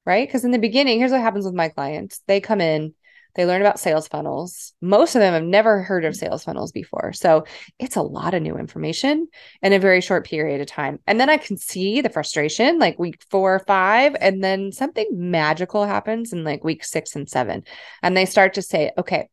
right? 0.07 0.27
Because 0.27 0.45
in 0.45 0.51
the 0.51 0.59
beginning, 0.59 0.99
here's 0.99 1.13
what 1.13 1.21
happens 1.21 1.45
with 1.45 1.55
my 1.55 1.69
clients 1.69 2.21
they 2.27 2.41
come 2.41 2.61
in, 2.61 2.95
they 3.39 3.47
learn 3.47 3.61
about 3.61 3.79
sales 3.79 4.09
funnels. 4.09 4.73
Most 4.81 5.15
of 5.15 5.21
them 5.21 5.33
have 5.33 5.45
never 5.45 5.83
heard 5.83 6.05
of 6.05 6.17
sales 6.17 6.43
funnels 6.43 6.73
before. 6.73 7.13
So 7.13 7.45
it's 7.79 7.95
a 7.95 8.03
lot 8.03 8.35
of 8.35 8.43
new 8.43 8.57
information 8.57 9.29
in 9.63 9.73
a 9.73 9.79
very 9.79 10.01
short 10.01 10.27
period 10.27 10.61
of 10.61 10.67
time. 10.67 10.99
And 11.07 11.21
then 11.21 11.31
I 11.31 11.37
can 11.37 11.57
see 11.57 12.01
the 12.01 12.09
frustration 12.09 12.81
like 12.81 12.99
week 12.99 13.23
four 13.31 13.55
or 13.55 13.61
five. 13.61 14.17
And 14.21 14.43
then 14.43 14.73
something 14.73 15.07
magical 15.13 15.85
happens 15.85 16.33
in 16.33 16.43
like 16.43 16.65
week 16.65 16.85
six 16.85 17.15
and 17.15 17.29
seven. 17.29 17.63
And 18.03 18.17
they 18.17 18.27
start 18.27 18.55
to 18.55 18.63
say, 18.63 18.91
okay, 18.99 19.29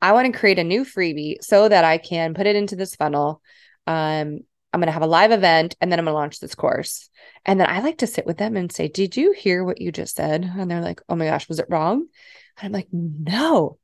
I 0.00 0.12
want 0.12 0.32
to 0.32 0.38
create 0.38 0.60
a 0.60 0.64
new 0.64 0.84
freebie 0.84 1.42
so 1.42 1.68
that 1.68 1.84
I 1.84 1.98
can 1.98 2.34
put 2.34 2.46
it 2.46 2.54
into 2.54 2.76
this 2.76 2.94
funnel. 2.94 3.42
Um, 3.88 4.40
I'm 4.72 4.80
going 4.80 4.86
to 4.88 4.92
have 4.92 5.02
a 5.02 5.06
live 5.06 5.32
event 5.32 5.76
and 5.80 5.90
then 5.90 5.98
I'm 5.98 6.04
going 6.04 6.12
to 6.12 6.18
launch 6.18 6.40
this 6.40 6.54
course. 6.54 7.08
And 7.44 7.58
then 7.58 7.68
I 7.68 7.80
like 7.80 7.98
to 7.98 8.06
sit 8.06 8.26
with 8.26 8.38
them 8.38 8.56
and 8.56 8.70
say, 8.70 8.88
Did 8.88 9.16
you 9.16 9.32
hear 9.32 9.64
what 9.64 9.80
you 9.80 9.90
just 9.90 10.16
said? 10.16 10.44
And 10.44 10.70
they're 10.70 10.80
like, 10.80 11.00
Oh 11.08 11.16
my 11.16 11.26
gosh, 11.26 11.48
was 11.48 11.58
it 11.58 11.66
wrong? 11.68 12.06
And 12.58 12.66
I'm 12.66 12.72
like, 12.72 12.88
No. 12.92 13.78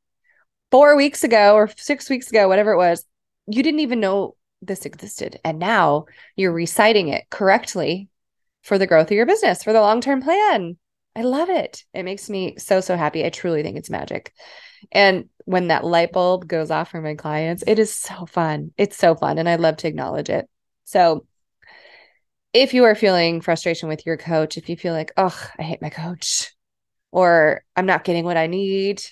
Four 0.70 0.96
weeks 0.96 1.24
ago 1.24 1.54
or 1.54 1.70
six 1.76 2.10
weeks 2.10 2.28
ago, 2.30 2.48
whatever 2.48 2.72
it 2.72 2.76
was, 2.76 3.04
you 3.46 3.62
didn't 3.62 3.80
even 3.80 4.00
know 4.00 4.36
this 4.60 4.86
existed. 4.86 5.38
And 5.44 5.58
now 5.58 6.06
you're 6.36 6.52
reciting 6.52 7.08
it 7.08 7.24
correctly 7.30 8.08
for 8.62 8.78
the 8.78 8.86
growth 8.86 9.08
of 9.08 9.16
your 9.16 9.26
business, 9.26 9.62
for 9.62 9.72
the 9.72 9.80
long 9.80 10.00
term 10.00 10.22
plan. 10.22 10.76
I 11.16 11.22
love 11.22 11.48
it. 11.48 11.84
It 11.94 12.02
makes 12.02 12.28
me 12.28 12.56
so, 12.58 12.80
so 12.80 12.96
happy. 12.96 13.24
I 13.24 13.30
truly 13.30 13.62
think 13.62 13.76
it's 13.76 13.90
magic. 13.90 14.32
And 14.90 15.28
when 15.44 15.68
that 15.68 15.84
light 15.84 16.12
bulb 16.12 16.48
goes 16.48 16.70
off 16.70 16.90
for 16.90 17.00
my 17.00 17.14
clients, 17.14 17.62
it 17.66 17.78
is 17.78 17.94
so 17.94 18.26
fun. 18.26 18.72
It's 18.76 18.96
so 18.96 19.14
fun. 19.14 19.38
And 19.38 19.48
I 19.48 19.56
love 19.56 19.76
to 19.78 19.88
acknowledge 19.88 20.28
it. 20.28 20.48
So 20.84 21.26
if 22.52 22.72
you 22.72 22.84
are 22.84 22.94
feeling 22.94 23.40
frustration 23.40 23.88
with 23.88 24.06
your 24.06 24.16
coach, 24.16 24.56
if 24.56 24.68
you 24.68 24.76
feel 24.76 24.94
like, 24.94 25.12
oh, 25.16 25.36
I 25.58 25.62
hate 25.62 25.82
my 25.82 25.90
coach, 25.90 26.52
or 27.10 27.64
I'm 27.76 27.86
not 27.86 28.04
getting 28.04 28.24
what 28.24 28.36
I 28.36 28.46
need, 28.46 29.02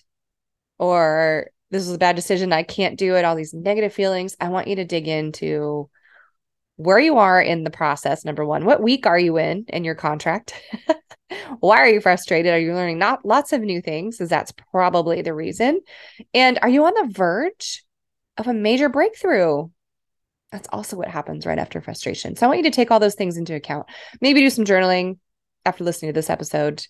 or 0.78 1.50
this 1.70 1.82
is 1.82 1.92
a 1.92 1.98
bad 1.98 2.16
decision, 2.16 2.52
I 2.52 2.62
can't 2.62 2.98
do 2.98 3.16
it, 3.16 3.24
all 3.24 3.34
these 3.34 3.54
negative 3.54 3.92
feelings, 3.92 4.36
I 4.40 4.48
want 4.48 4.68
you 4.68 4.76
to 4.76 4.84
dig 4.84 5.08
into 5.08 5.90
where 6.76 6.98
you 6.98 7.18
are 7.18 7.40
in 7.40 7.64
the 7.64 7.70
process. 7.70 8.24
Number 8.24 8.44
one, 8.44 8.64
what 8.64 8.82
week 8.82 9.06
are 9.06 9.18
you 9.18 9.38
in 9.38 9.64
in 9.68 9.84
your 9.84 9.94
contract? 9.94 10.54
Why 11.60 11.78
are 11.78 11.88
you 11.88 12.00
frustrated? 12.00 12.52
Are 12.52 12.58
you 12.58 12.74
learning 12.74 12.98
not 12.98 13.24
lots 13.24 13.52
of 13.52 13.60
new 13.60 13.80
things? 13.80 14.16
Because 14.16 14.28
that's 14.28 14.52
probably 14.70 15.22
the 15.22 15.34
reason. 15.34 15.80
And 16.34 16.58
are 16.60 16.68
you 16.68 16.84
on 16.84 16.94
the 16.94 17.12
verge 17.12 17.84
of 18.36 18.46
a 18.46 18.54
major 18.54 18.88
breakthrough? 18.88 19.68
That's 20.52 20.68
also 20.70 20.96
what 20.98 21.08
happens 21.08 21.46
right 21.46 21.58
after 21.58 21.80
frustration. 21.80 22.36
So 22.36 22.46
I 22.46 22.48
want 22.48 22.58
you 22.58 22.70
to 22.70 22.76
take 22.76 22.90
all 22.90 23.00
those 23.00 23.14
things 23.14 23.38
into 23.38 23.54
account. 23.54 23.86
Maybe 24.20 24.40
do 24.40 24.50
some 24.50 24.66
journaling 24.66 25.18
after 25.64 25.82
listening 25.82 26.10
to 26.10 26.14
this 26.14 26.30
episode. 26.30 26.86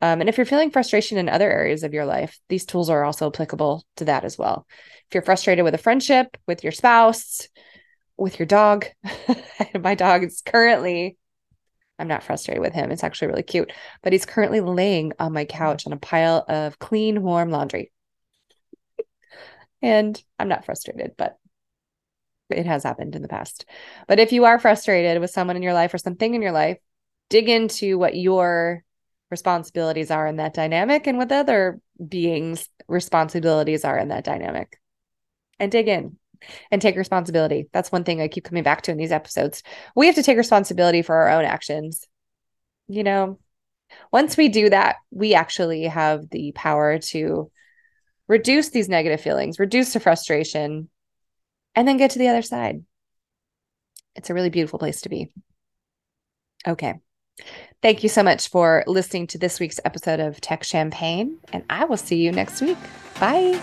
Um, 0.00 0.20
and 0.20 0.28
if 0.28 0.38
you're 0.38 0.46
feeling 0.46 0.70
frustration 0.70 1.18
in 1.18 1.28
other 1.28 1.50
areas 1.50 1.84
of 1.84 1.92
your 1.92 2.06
life, 2.06 2.40
these 2.48 2.64
tools 2.64 2.88
are 2.88 3.04
also 3.04 3.28
applicable 3.28 3.84
to 3.96 4.06
that 4.06 4.24
as 4.24 4.38
well. 4.38 4.66
If 5.08 5.14
you're 5.14 5.22
frustrated 5.22 5.62
with 5.62 5.74
a 5.74 5.78
friendship, 5.78 6.38
with 6.46 6.64
your 6.64 6.72
spouse, 6.72 7.48
with 8.16 8.38
your 8.38 8.46
dog, 8.46 8.86
my 9.80 9.94
dog 9.94 10.24
is 10.24 10.42
currently, 10.44 11.18
I'm 11.98 12.08
not 12.08 12.24
frustrated 12.24 12.62
with 12.62 12.72
him. 12.72 12.90
It's 12.90 13.04
actually 13.04 13.28
really 13.28 13.42
cute, 13.42 13.72
but 14.02 14.12
he's 14.12 14.26
currently 14.26 14.60
laying 14.60 15.12
on 15.18 15.34
my 15.34 15.44
couch 15.44 15.86
on 15.86 15.92
a 15.92 15.98
pile 15.98 16.44
of 16.48 16.78
clean, 16.78 17.22
warm 17.22 17.50
laundry. 17.50 17.92
and 19.82 20.20
I'm 20.38 20.48
not 20.48 20.64
frustrated, 20.64 21.12
but 21.18 21.36
it 22.52 22.66
has 22.66 22.84
happened 22.84 23.16
in 23.16 23.22
the 23.22 23.28
past. 23.28 23.64
But 24.06 24.20
if 24.20 24.32
you 24.32 24.44
are 24.44 24.58
frustrated 24.58 25.20
with 25.20 25.30
someone 25.30 25.56
in 25.56 25.62
your 25.62 25.74
life 25.74 25.92
or 25.92 25.98
something 25.98 26.34
in 26.34 26.42
your 26.42 26.52
life, 26.52 26.78
dig 27.30 27.48
into 27.48 27.98
what 27.98 28.16
your 28.16 28.84
responsibilities 29.30 30.10
are 30.10 30.26
in 30.26 30.36
that 30.36 30.54
dynamic 30.54 31.06
and 31.06 31.18
what 31.18 31.28
the 31.28 31.36
other 31.36 31.80
beings' 32.06 32.68
responsibilities 32.88 33.84
are 33.84 33.98
in 33.98 34.08
that 34.08 34.24
dynamic. 34.24 34.78
And 35.58 35.72
dig 35.72 35.88
in 35.88 36.18
and 36.70 36.82
take 36.82 36.96
responsibility. 36.96 37.68
That's 37.72 37.92
one 37.92 38.04
thing 38.04 38.20
I 38.20 38.28
keep 38.28 38.44
coming 38.44 38.62
back 38.62 38.82
to 38.82 38.90
in 38.90 38.98
these 38.98 39.12
episodes. 39.12 39.62
We 39.94 40.06
have 40.06 40.16
to 40.16 40.22
take 40.22 40.36
responsibility 40.36 41.02
for 41.02 41.14
our 41.14 41.30
own 41.30 41.44
actions. 41.44 42.06
You 42.88 43.04
know, 43.04 43.38
once 44.12 44.36
we 44.36 44.48
do 44.48 44.70
that, 44.70 44.96
we 45.10 45.34
actually 45.34 45.84
have 45.84 46.28
the 46.30 46.52
power 46.52 46.98
to 46.98 47.50
reduce 48.28 48.70
these 48.70 48.88
negative 48.88 49.20
feelings, 49.20 49.58
reduce 49.58 49.92
the 49.92 50.00
frustration, 50.00 50.88
and 51.74 51.86
then 51.86 51.96
get 51.96 52.12
to 52.12 52.18
the 52.18 52.28
other 52.28 52.42
side. 52.42 52.84
It's 54.14 54.30
a 54.30 54.34
really 54.34 54.50
beautiful 54.50 54.78
place 54.78 55.02
to 55.02 55.08
be. 55.08 55.32
Okay. 56.66 57.00
Thank 57.80 58.02
you 58.02 58.08
so 58.08 58.22
much 58.22 58.48
for 58.48 58.84
listening 58.86 59.26
to 59.28 59.38
this 59.38 59.58
week's 59.58 59.80
episode 59.84 60.20
of 60.20 60.40
Tech 60.40 60.62
Champagne, 60.62 61.38
and 61.52 61.64
I 61.68 61.84
will 61.84 61.96
see 61.96 62.16
you 62.16 62.30
next 62.30 62.60
week. 62.60 62.78
Bye. 63.18 63.58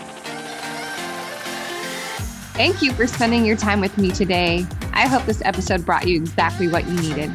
Thank 2.54 2.82
you 2.82 2.92
for 2.92 3.06
spending 3.06 3.46
your 3.46 3.56
time 3.56 3.80
with 3.80 3.96
me 3.96 4.10
today. 4.10 4.66
I 4.92 5.06
hope 5.06 5.24
this 5.24 5.40
episode 5.44 5.86
brought 5.86 6.06
you 6.06 6.16
exactly 6.16 6.68
what 6.68 6.86
you 6.86 6.94
needed. 7.00 7.34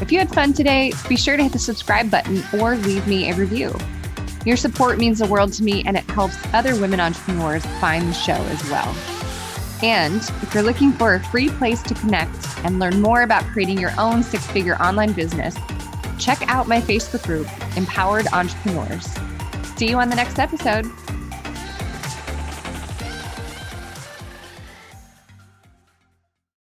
If 0.00 0.12
you 0.12 0.18
had 0.18 0.32
fun 0.32 0.52
today, 0.52 0.92
be 1.08 1.16
sure 1.16 1.36
to 1.36 1.42
hit 1.42 1.52
the 1.52 1.58
subscribe 1.58 2.10
button 2.10 2.44
or 2.60 2.76
leave 2.76 3.06
me 3.08 3.30
a 3.30 3.34
review. 3.34 3.74
Your 4.44 4.56
support 4.56 4.98
means 4.98 5.18
the 5.18 5.26
world 5.26 5.52
to 5.54 5.64
me 5.64 5.82
and 5.84 5.96
it 5.96 6.04
helps 6.10 6.36
other 6.52 6.80
women 6.80 7.00
entrepreneurs 7.00 7.64
find 7.80 8.08
the 8.08 8.12
show 8.12 8.34
as 8.34 8.70
well. 8.70 9.21
And 9.82 10.22
if 10.42 10.54
you're 10.54 10.62
looking 10.62 10.92
for 10.92 11.14
a 11.14 11.24
free 11.24 11.48
place 11.48 11.82
to 11.82 11.94
connect 11.94 12.46
and 12.64 12.78
learn 12.78 13.00
more 13.00 13.22
about 13.22 13.44
creating 13.44 13.78
your 13.78 13.92
own 13.98 14.22
six 14.22 14.46
figure 14.46 14.76
online 14.76 15.12
business, 15.12 15.56
check 16.18 16.40
out 16.48 16.68
my 16.68 16.80
Facebook 16.80 17.24
group, 17.24 17.48
Empowered 17.76 18.28
Entrepreneurs. 18.32 19.08
See 19.76 19.88
you 19.88 19.98
on 19.98 20.08
the 20.08 20.16
next 20.16 20.38
episode. 20.38 20.86